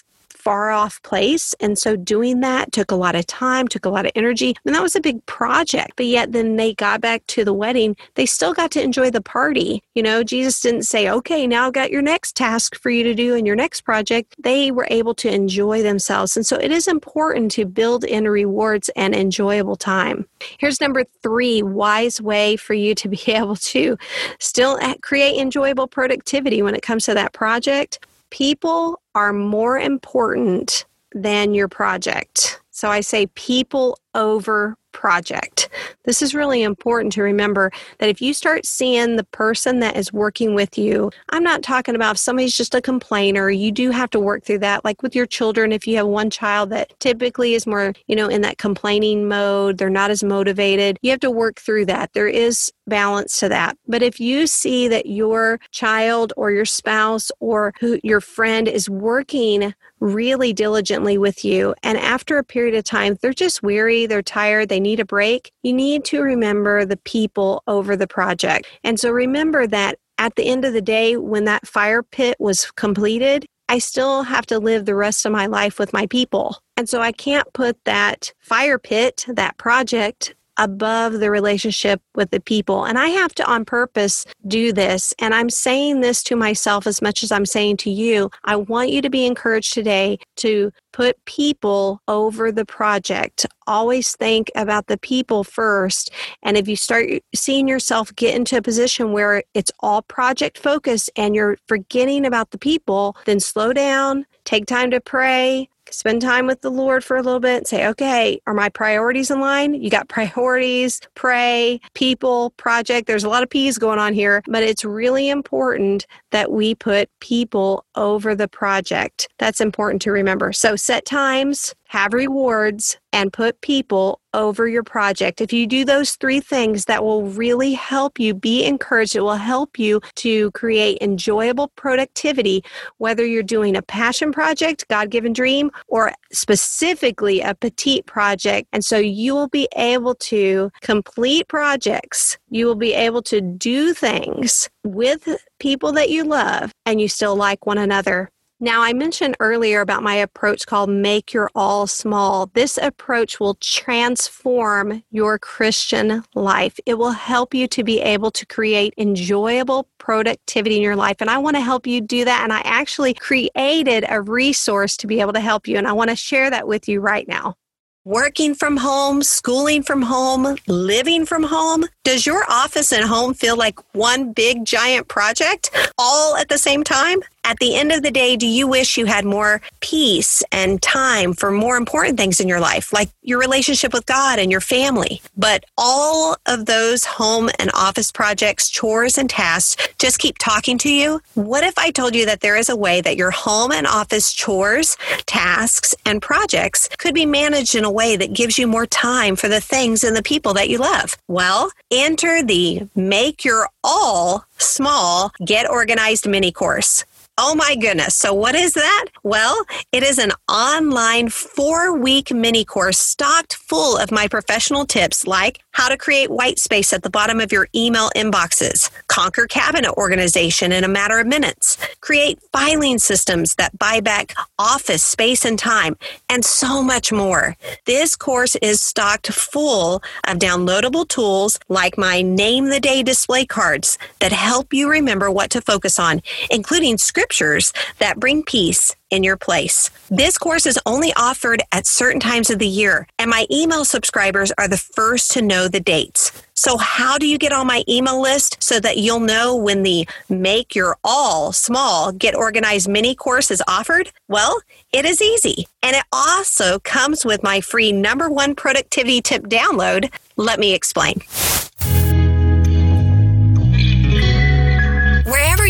far 0.46 0.70
off 0.70 1.02
place. 1.02 1.56
And 1.60 1.76
so 1.78 1.96
doing 1.96 2.42
that 2.42 2.72
took 2.72 2.92
a 2.92 2.96
lot 2.96 3.16
of 3.16 3.26
time, 3.26 3.68
took 3.68 3.84
a 3.84 3.90
lot 3.90 4.06
of 4.06 4.12
energy. 4.14 4.56
And 4.64 4.76
that 4.76 4.84
was 4.84 4.96
a 4.96 5.02
big 5.02 5.26
project. 5.26 5.94
But 5.96 6.06
yet, 6.06 6.34
then 6.34 6.56
they 6.56 6.76
got 6.76 7.02
back 7.02 7.26
to 7.28 7.44
the 7.44 7.54
wedding. 7.54 7.98
They 8.14 8.28
still 8.28 8.54
got 8.54 8.70
to 8.72 8.84
enjoy 8.84 9.10
the 9.10 9.22
party. 9.22 9.82
You 9.96 10.04
know, 10.04 10.24
Jesus 10.24 10.60
didn't 10.60 10.84
say, 10.84 11.10
okay, 11.10 11.48
now 11.48 11.66
I've 11.66 11.74
got 11.74 11.90
your 11.90 12.04
next 12.04 12.36
task 12.36 12.76
for 12.76 12.92
you 12.92 13.04
to 13.04 13.16
do 13.16 13.34
in 13.34 13.48
your 13.48 13.56
next 13.56 13.82
project. 13.82 14.36
They 14.38 14.70
were 14.70 14.88
able 14.92 15.16
to 15.16 15.34
enjoy 15.34 15.82
themselves. 15.82 16.38
And 16.38 16.46
so 16.46 16.58
it 16.58 16.72
is 16.72 16.88
important 16.88 17.50
to 17.54 17.66
build 17.66 18.04
in 18.04 18.28
rewards 18.28 18.90
and 18.96 19.16
enjoyable 19.16 19.76
time. 19.76 20.28
Here's 20.60 20.80
number 20.80 21.06
three 21.24 21.64
wise 21.64 22.22
way 22.22 22.56
for 22.56 22.76
you 22.76 22.94
to 22.94 23.10
be 23.10 23.20
able 23.32 23.56
to 23.56 23.98
still 24.40 24.78
create 25.02 25.42
enjoyable 25.42 25.88
productivity 25.88 26.62
when 26.62 26.76
it 26.76 26.84
comes 26.84 27.06
to 27.06 27.16
that 27.16 27.34
project 27.34 27.98
people 28.30 29.02
are 29.14 29.34
more 29.34 29.78
important 29.80 30.86
than 31.14 31.54
your 31.54 31.68
project. 31.68 32.62
So 32.72 32.90
I 32.90 33.02
say 33.02 33.28
people 33.28 33.98
over 34.16 34.76
project. 34.96 35.70
This 36.06 36.22
is 36.22 36.34
really 36.34 36.64
important 36.64 37.12
to 37.14 37.22
remember 37.22 37.70
that 38.00 38.10
if 38.10 38.22
you 38.22 38.34
start 38.34 38.66
seeing 38.66 39.18
the 39.18 39.26
person 39.26 39.82
that 39.82 39.98
is 39.98 40.14
working 40.14 40.56
with 40.56 40.78
you, 40.78 41.12
I'm 41.32 41.44
not 41.44 41.64
talking 41.64 41.96
about 41.96 42.16
if 42.16 42.20
somebody's 42.20 42.56
just 42.56 42.74
a 42.74 42.82
complainer, 42.82 43.50
you 43.50 43.74
do 43.74 43.92
have 43.92 44.10
to 44.12 44.20
work 44.22 44.46
through 44.46 44.60
that. 44.60 44.86
Like 44.86 45.04
with 45.04 45.14
your 45.14 45.26
children, 45.26 45.74
if 45.74 45.86
you 45.86 45.98
have 45.98 46.08
one 46.08 46.30
child 46.30 46.70
that 46.70 46.98
typically 47.02 47.56
is 47.56 47.68
more, 47.68 47.94
you 48.08 48.16
know, 48.16 48.30
in 48.30 48.42
that 48.42 48.58
complaining 48.58 49.28
mode, 49.28 49.78
they're 49.78 49.90
not 49.90 50.12
as 50.12 50.24
motivated, 50.24 50.98
you 51.02 51.12
have 51.12 51.20
to 51.20 51.32
work 51.32 51.60
through 51.60 51.88
that. 51.88 52.14
There 52.14 52.30
is 52.30 52.72
balance 52.88 53.40
to 53.40 53.50
that. 53.50 53.78
But 53.88 54.02
if 54.02 54.20
you 54.20 54.48
see 54.48 54.88
that 54.88 55.08
your 55.08 55.60
child 55.72 56.32
or 56.38 56.52
your 56.52 56.66
spouse 56.66 57.32
or 57.42 57.74
who 57.82 58.00
your 58.02 58.22
friend 58.22 58.68
is 58.68 58.90
working 58.90 59.74
really 60.00 60.54
diligently 60.54 61.18
with 61.18 61.44
you 61.44 61.74
and 61.82 61.98
after 61.98 62.38
a 62.38 62.44
period 62.44 62.76
of 62.76 62.84
time 62.84 63.18
they're 63.22 63.34
just 63.34 63.64
weary, 63.64 64.05
they're 64.06 64.22
tired, 64.22 64.70
they 64.70 64.80
need 64.80 65.00
a 65.00 65.06
break, 65.06 65.52
you 65.64 65.74
need 65.74 66.06
to 66.06 66.22
remember 66.22 66.86
the 66.86 66.98
people 66.98 67.64
over 67.68 67.96
the 67.96 68.08
project. 68.08 68.68
And 68.84 69.00
so 69.00 69.12
remember 69.12 69.68
that 69.68 69.98
at 70.18 70.36
the 70.36 70.46
end 70.46 70.66
of 70.66 70.74
the 70.74 70.82
day, 70.82 71.18
when 71.18 71.46
that 71.46 71.68
fire 71.68 72.04
pit 72.04 72.38
was 72.40 72.72
completed, 72.72 73.46
I 73.68 73.80
still 73.80 74.24
have 74.24 74.46
to 74.48 74.60
live 74.60 74.86
the 74.86 74.96
rest 74.96 75.26
of 75.26 75.32
my 75.32 75.48
life 75.48 75.80
with 75.80 75.92
my 75.92 76.06
people. 76.08 76.58
And 76.78 76.88
so 76.88 77.02
I 77.02 77.12
can't 77.12 77.52
put 77.54 77.78
that 77.86 78.34
fire 78.40 78.78
pit, 78.78 79.26
that 79.28 79.58
project, 79.58 80.36
above 80.58 81.14
the 81.14 81.32
relationship 81.32 82.02
with 82.16 82.32
the 82.32 82.40
people. 82.40 82.86
And 82.86 82.98
I 82.98 83.08
have 83.08 83.34
to 83.36 83.46
on 83.46 83.66
purpose 83.66 84.26
do 84.48 84.72
this. 84.72 85.14
And 85.20 85.34
I'm 85.34 85.50
saying 85.50 86.02
this 86.02 86.24
to 86.24 86.36
myself 86.36 86.88
as 86.88 87.02
much 87.02 87.24
as 87.24 87.32
I'm 87.32 87.46
saying 87.46 87.78
to 87.78 87.92
you. 87.92 88.30
I 88.44 88.56
want 88.56 88.90
you 88.90 89.02
to 89.02 89.10
be 89.10 89.26
encouraged 89.26 89.74
today 89.74 90.20
to 90.38 90.72
put 90.94 91.24
people 91.26 92.02
over 92.08 92.52
the 92.52 92.66
project. 92.66 93.46
Always 93.68 94.16
think 94.16 94.50
about 94.56 94.88
the 94.88 94.98
people 94.98 95.44
first. 95.44 96.10
And 96.42 96.56
if 96.56 96.68
you 96.68 96.78
start 96.78 97.10
seeing 97.34 97.68
yourself 97.68 98.16
get 98.16 98.34
into 98.34 98.58
a 98.58 98.62
position 98.62 99.12
where 99.12 99.44
it's 99.54 99.72
all 99.82 100.02
project 100.04 100.58
focused 100.58 101.10
and 101.18 101.36
you're 101.36 101.58
forgetting 101.68 102.26
about 102.26 102.52
the 102.52 102.58
people, 102.58 103.18
then 103.26 103.42
slow 103.42 103.74
down, 103.74 104.26
take 104.46 104.68
time 104.68 104.90
to 104.92 105.02
pray, 105.02 105.68
spend 105.92 106.22
time 106.22 106.48
with 106.48 106.62
the 106.62 106.72
Lord 106.72 107.04
for 107.04 107.18
a 107.18 107.22
little 107.22 107.40
bit 107.40 107.58
and 107.58 107.68
say, 107.68 107.88
okay, 107.88 108.40
are 108.48 108.54
my 108.54 108.70
priorities 108.70 109.32
in 109.32 109.40
line? 109.40 109.74
You 109.74 109.90
got 109.90 110.10
priorities, 110.10 111.02
pray, 111.16 111.80
people, 111.94 112.52
project. 112.52 113.08
There's 113.08 113.24
a 113.24 113.30
lot 113.30 113.44
of 113.44 113.50
P's 113.50 113.78
going 113.78 114.00
on 114.00 114.14
here, 114.14 114.42
but 114.48 114.64
it's 114.64 114.86
really 114.86 115.30
important 115.30 116.06
that 116.32 116.52
we 116.52 116.76
put 116.76 117.10
people 117.20 117.86
over 117.96 118.36
the 118.36 118.48
project. 118.48 119.28
That's 119.38 119.62
important 119.62 120.02
to 120.04 120.12
remember. 120.12 120.52
So 120.54 120.76
set 120.76 121.06
times, 121.06 121.74
have 121.88 122.14
rewards, 122.14 122.98
and 123.16 123.32
put 123.32 123.62
people 123.62 124.20
over 124.34 124.68
your 124.68 124.84
project. 124.84 125.40
If 125.40 125.54
you 125.54 125.66
do 125.66 125.86
those 125.86 126.18
three 126.18 126.42
things, 126.42 126.86
that 126.86 127.04
will 127.04 127.24
really 127.24 127.72
help 127.74 128.20
you 128.20 128.34
be 128.34 128.66
encouraged. 128.66 129.16
It 129.16 129.22
will 129.22 129.36
help 129.36 129.80
you 129.80 130.02
to 130.16 130.52
create 130.52 130.98
enjoyable 131.02 131.70
productivity, 131.78 132.64
whether 132.98 133.26
you're 133.26 133.44
doing 133.44 133.78
a 133.78 133.82
passion 133.82 134.34
project, 134.34 134.86
God 134.90 135.10
given 135.10 135.32
dream, 135.32 135.72
or 135.88 136.12
specifically 136.34 137.40
a 137.40 137.56
petite 137.56 138.06
project. 138.06 138.68
And 138.74 138.84
so 138.84 138.98
you 138.98 139.34
will 139.34 139.48
be 139.48 139.70
able 139.78 140.16
to 140.16 140.70
complete 140.82 141.48
projects. 141.48 142.38
You 142.50 142.66
will 142.66 142.76
be 142.76 142.94
able 142.94 143.22
to 143.24 143.40
do 143.40 143.94
things 143.94 144.70
with 144.84 145.30
people 145.60 145.94
that 145.94 146.10
you 146.10 146.26
love 146.26 146.72
and 146.86 147.00
you 147.00 147.08
still 147.08 147.38
like 147.38 147.66
one 147.66 147.78
another. 147.78 148.30
Now, 148.62 148.84
I 148.84 148.94
mentioned 148.94 149.36
earlier 149.42 149.82
about 149.82 150.02
my 150.02 150.16
approach 150.16 150.66
called 150.66 150.90
Make 150.90 151.34
Your 151.34 151.52
All 151.56 151.88
Small. 151.88 152.46
This 152.54 152.78
approach 152.78 153.38
will 153.38 153.56
transform 153.56 155.04
your 155.12 155.38
Christian 155.38 156.24
life. 156.36 156.80
It 156.86 156.94
will 156.94 157.12
help 157.12 157.54
you 157.54 157.68
to 157.68 157.84
be 157.84 158.00
able 158.00 158.32
to 158.32 158.46
create 158.46 158.94
enjoyable 158.98 159.90
productivity 159.98 160.78
in 160.78 160.82
your 160.82 160.96
life. 160.96 161.18
And 161.20 161.30
I 161.30 161.38
want 161.38 161.58
to 161.58 161.62
help 161.62 161.86
you 161.86 162.00
do 162.00 162.24
that. 162.24 162.44
And 162.44 162.54
I 162.54 162.62
actually 162.64 163.14
created 163.14 164.06
a 164.08 164.22
resource 164.22 164.96
to 164.98 165.08
be 165.08 165.20
able 165.20 165.34
to 165.34 165.42
help 165.42 165.68
you. 165.68 165.78
And 165.78 165.86
I 165.86 165.92
want 165.92 166.12
to 166.12 166.16
share 166.16 166.50
that 166.50 166.66
with 166.66 166.88
you 166.88 167.02
right 167.02 167.28
now 167.28 167.58
working 168.06 168.54
from 168.54 168.78
home, 168.78 169.24
schooling 169.24 169.82
from 169.82 170.04
home, 170.04 170.56
living 170.68 171.26
from 171.26 171.44
home? 171.44 171.84
Does 172.04 172.26
your 172.26 172.44
office 172.48 172.94
and 172.94 173.04
home 173.04 173.34
feel 173.34 173.58
like 173.58 173.80
one 173.96 174.32
big 174.32 174.64
giant 174.64 175.08
project 175.08 175.72
all 175.98 176.36
at 176.38 176.48
the 176.50 176.60
same 176.60 176.84
time? 176.84 177.22
At 177.48 177.60
the 177.60 177.76
end 177.76 177.92
of 177.92 178.02
the 178.02 178.10
day, 178.10 178.36
do 178.36 178.48
you 178.48 178.68
wish 178.68 178.98
you 178.98 179.06
had 179.06 179.24
more 179.24 179.62
peace 179.80 180.42
and 180.52 180.82
time 180.82 181.32
for 181.32 181.52
more 181.52 181.78
important 181.78 182.18
things 182.18 182.40
in 182.40 182.48
your 182.48 182.60
life, 182.60 182.92
like 182.92 183.10
your 183.22 183.40
relationship 183.40 183.94
with 183.94 184.08
God 184.08 184.40
and 184.40 184.52
your 184.52 184.62
family? 184.62 185.22
But 185.38 185.64
all 185.78 186.38
of 186.48 186.66
those 186.66 187.06
home 187.06 187.52
and 187.60 187.70
office 187.76 188.12
projects, 188.12 188.68
chores, 188.72 189.20
and 189.20 189.30
tasks 189.30 189.88
just 190.00 190.18
keep 190.18 190.40
talking 190.40 190.80
to 190.80 190.92
you? 190.92 191.22
What 191.36 191.64
if 191.64 191.78
I 191.78 191.92
told 191.92 192.16
you 192.16 192.26
that 192.26 192.42
there 192.42 192.58
is 192.58 192.68
a 192.68 192.76
way 192.76 193.00
that 193.02 193.16
your 193.16 193.30
home 193.30 193.72
and 193.72 193.86
office 193.86 194.34
chores, 194.34 194.98
tasks, 195.28 195.94
and 196.04 196.24
projects 196.24 196.90
could 196.98 197.14
be 197.14 197.28
managed 197.28 197.76
in 197.76 197.86
a 197.86 197.92
way 197.92 198.16
that 198.18 198.34
gives 198.34 198.58
you 198.58 198.66
more 198.66 198.88
time 198.88 199.36
for 199.36 199.50
the 199.50 199.62
things 199.62 200.04
and 200.04 200.16
the 200.16 200.24
people 200.24 200.56
that 200.56 200.70
you 200.70 200.80
love? 200.80 201.16
Well, 201.28 201.70
enter 201.92 202.42
the 202.42 202.90
Make 202.96 203.46
Your 203.46 203.70
All 203.84 204.46
Small 204.58 205.32
Get 205.46 205.70
Organized 205.70 206.28
mini 206.28 206.52
course. 206.52 207.06
Oh 207.38 207.54
my 207.54 207.76
goodness. 207.76 208.16
So, 208.16 208.34
what 208.34 208.56
is 208.56 208.74
that? 208.76 209.08
Well, 209.24 209.66
it 209.92 210.04
is 210.04 210.20
an 210.20 210.32
online 210.50 211.28
four 211.28 211.98
week 211.98 212.32
mini 212.32 212.64
course 212.64 212.98
stocked 212.98 213.56
full 213.56 213.98
of 213.98 214.10
my 214.10 214.30
professional 214.30 214.86
tips 214.86 215.28
like 215.28 215.60
how 215.76 215.90
to 215.90 215.98
create 215.98 216.32
white 216.32 216.58
space 216.58 216.94
at 216.94 217.04
the 217.04 217.10
bottom 217.10 217.42
of 217.42 217.52
your 217.52 217.68
email 217.76 218.10
inboxes, 218.16 218.90
conquer 219.08 219.46
cabinet 219.46 219.92
organization 219.98 220.72
in 220.72 220.86
a 220.86 220.88
matter 220.88 221.20
of 221.20 221.28
minutes, 221.28 221.78
create 222.00 222.40
filing 222.54 222.98
systems 222.98 223.56
that 223.56 223.78
buy 223.78 224.00
back 224.00 224.34
office 224.58 225.04
space 225.04 225.44
and 225.44 225.60
time, 225.60 225.98
and 226.30 226.46
so 226.46 226.82
much 226.82 227.12
more. 227.12 227.58
This 227.86 228.16
course 228.16 228.56
is 228.62 228.82
stocked 228.82 229.28
full 229.34 230.02
of 230.26 230.40
downloadable 230.40 231.06
tools 231.06 231.60
like 231.68 231.98
my 231.98 232.22
Name 232.22 232.70
the 232.70 232.80
Day 232.80 233.04
display 233.04 233.46
cards 233.46 233.98
that 234.22 234.32
help 234.32 234.74
you 234.74 234.90
remember 234.90 235.30
what 235.30 235.50
to 235.50 235.60
focus 235.60 236.00
on, 236.00 236.22
including 236.50 236.98
scriptures 236.98 237.74
that 238.00 238.18
bring 238.18 238.44
peace 238.44 238.96
in 239.16 239.24
your 239.24 239.38
place. 239.38 239.90
This 240.10 240.38
course 240.38 240.66
is 240.66 240.78
only 240.86 241.14
offered 241.16 241.64
at 241.72 241.88
certain 241.88 242.20
times 242.20 242.50
of 242.50 242.60
the 242.60 242.68
year, 242.68 243.08
and 243.18 243.30
my 243.30 243.48
email 243.50 243.86
subscribers 243.86 244.52
are 244.58 244.68
the 244.68 244.78
first 244.78 245.32
to 245.32 245.42
know 245.42 245.68
the 245.68 245.80
dates. 245.80 246.32
So, 246.54 246.78
how 246.78 247.18
do 247.18 247.28
you 247.28 247.38
get 247.38 247.52
on 247.52 247.68
my 247.68 247.84
email 247.88 248.22
list 248.22 248.62
so 248.62 248.80
that 248.80 248.98
you'll 248.98 249.20
know 249.20 249.56
when 249.56 249.84
the 249.84 250.08
Make 250.30 250.76
Your 250.76 250.98
All 251.04 251.52
Small 251.52 252.12
Get 252.12 252.36
Organized 252.36 252.88
mini 252.88 253.16
course 253.16 253.52
is 253.52 253.64
offered? 253.68 254.12
Well, 254.28 254.62
it 254.94 255.06
is 255.06 255.22
easy. 255.22 255.68
And 255.84 255.96
it 255.96 256.04
also 256.14 256.80
comes 256.80 257.26
with 257.26 257.44
my 257.44 257.62
free 257.62 257.92
number 257.92 258.30
one 258.30 258.56
productivity 258.56 259.22
tip 259.22 259.44
download. 259.44 260.12
Let 260.38 260.60
me 260.60 260.74
explain. 260.74 261.22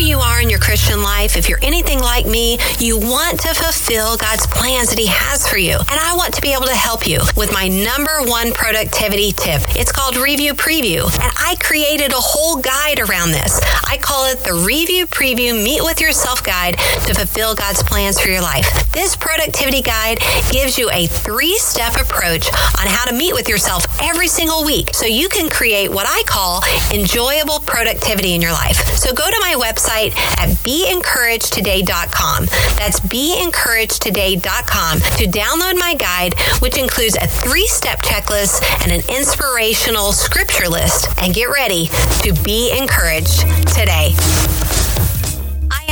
You 0.06 0.18
are 0.20 0.40
in 0.40 0.48
your 0.48 0.60
Christian 0.60 1.02
life, 1.02 1.36
if 1.36 1.48
you're 1.48 1.58
anything 1.62 1.98
like 1.98 2.26
me, 2.26 2.58
you 2.78 2.96
want 2.96 3.40
to 3.40 3.52
fulfill 3.54 4.16
God's 4.16 4.46
plans 4.46 4.90
that 4.90 4.98
He 4.98 5.06
has 5.06 5.48
for 5.48 5.58
you. 5.58 5.74
And 5.74 5.98
I 5.98 6.14
want 6.14 6.32
to 6.34 6.40
be 6.40 6.52
able 6.52 6.66
to 6.66 6.76
help 6.76 7.08
you 7.08 7.18
with 7.36 7.52
my 7.52 7.66
number 7.66 8.22
one 8.22 8.52
productivity 8.52 9.32
tip. 9.32 9.62
It's 9.74 9.90
called 9.90 10.16
Review 10.16 10.54
Preview. 10.54 11.02
And 11.02 11.32
I 11.42 11.56
created 11.58 12.12
a 12.12 12.22
whole 12.22 12.62
guide 12.62 13.00
around 13.00 13.32
this. 13.32 13.60
I 13.82 13.98
call 13.98 14.30
it 14.30 14.44
the 14.44 14.54
Review 14.54 15.06
Preview 15.06 15.52
Meet 15.58 15.82
with 15.82 16.00
Yourself 16.00 16.44
Guide 16.44 16.78
to 17.06 17.14
fulfill 17.14 17.56
God's 17.56 17.82
plans 17.82 18.20
for 18.20 18.28
your 18.28 18.42
life. 18.42 18.70
This 18.92 19.16
productivity 19.16 19.82
guide 19.82 20.18
gives 20.52 20.78
you 20.78 20.88
a 20.92 21.06
three 21.08 21.56
step 21.58 21.96
approach 21.98 22.46
on 22.78 22.86
how 22.86 23.04
to 23.06 23.14
meet 23.14 23.34
with 23.34 23.48
yourself 23.48 23.84
every 24.00 24.28
single 24.28 24.64
week 24.64 24.94
so 24.94 25.04
you 25.06 25.28
can 25.28 25.50
create 25.50 25.90
what 25.90 26.06
I 26.08 26.22
call 26.26 26.62
enjoyable 26.94 27.58
productivity 27.60 28.34
in 28.34 28.40
your 28.40 28.52
life. 28.52 28.76
So 28.94 29.12
go 29.12 29.28
to 29.28 29.38
my 29.40 29.56
website 29.58 29.95
website 29.96 30.16
at 30.38 30.50
beencouragedtoday.com. 30.64 32.46
That's 32.76 33.00
beencouragedtoday.com 33.00 34.98
to 35.00 35.26
download 35.26 35.78
my 35.78 35.94
guide, 35.94 36.34
which 36.60 36.78
includes 36.78 37.16
a 37.16 37.26
three 37.26 37.66
step 37.66 38.00
checklist 38.02 38.62
and 38.82 38.92
an 38.92 39.02
inspirational 39.14 40.12
scripture 40.12 40.68
list. 40.68 41.08
And 41.18 41.34
get 41.34 41.46
ready 41.46 41.86
to 42.22 42.32
be 42.44 42.76
encouraged 42.76 43.40
today 43.74 44.14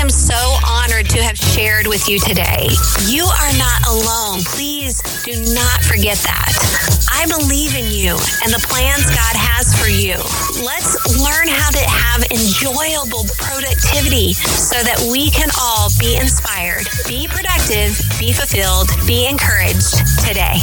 am 0.04 0.10
so 0.10 0.36
honored 0.68 1.08
to 1.08 1.22
have 1.22 1.38
shared 1.38 1.86
with 1.86 2.06
you 2.06 2.18
today. 2.18 2.68
You 3.08 3.24
are 3.24 3.52
not 3.56 3.80
alone. 3.88 4.44
Please 4.44 5.00
do 5.24 5.32
not 5.56 5.80
forget 5.80 6.18
that. 6.28 6.52
I 7.08 7.24
believe 7.24 7.72
in 7.72 7.88
you 7.88 8.12
and 8.44 8.52
the 8.52 8.60
plans 8.68 9.08
God 9.08 9.32
has 9.32 9.72
for 9.72 9.88
you. 9.88 10.20
Let's 10.60 10.92
learn 11.24 11.48
how 11.48 11.72
to 11.72 11.84
have 11.88 12.20
enjoyable 12.28 13.24
productivity 13.40 14.34
so 14.34 14.76
that 14.84 15.00
we 15.08 15.30
can 15.30 15.48
all 15.56 15.88
be 15.96 16.20
inspired, 16.20 16.84
be 17.08 17.24
productive, 17.24 17.96
be 18.20 18.36
fulfilled, 18.36 18.92
be 19.08 19.24
encouraged 19.24 20.04
today. 20.20 20.60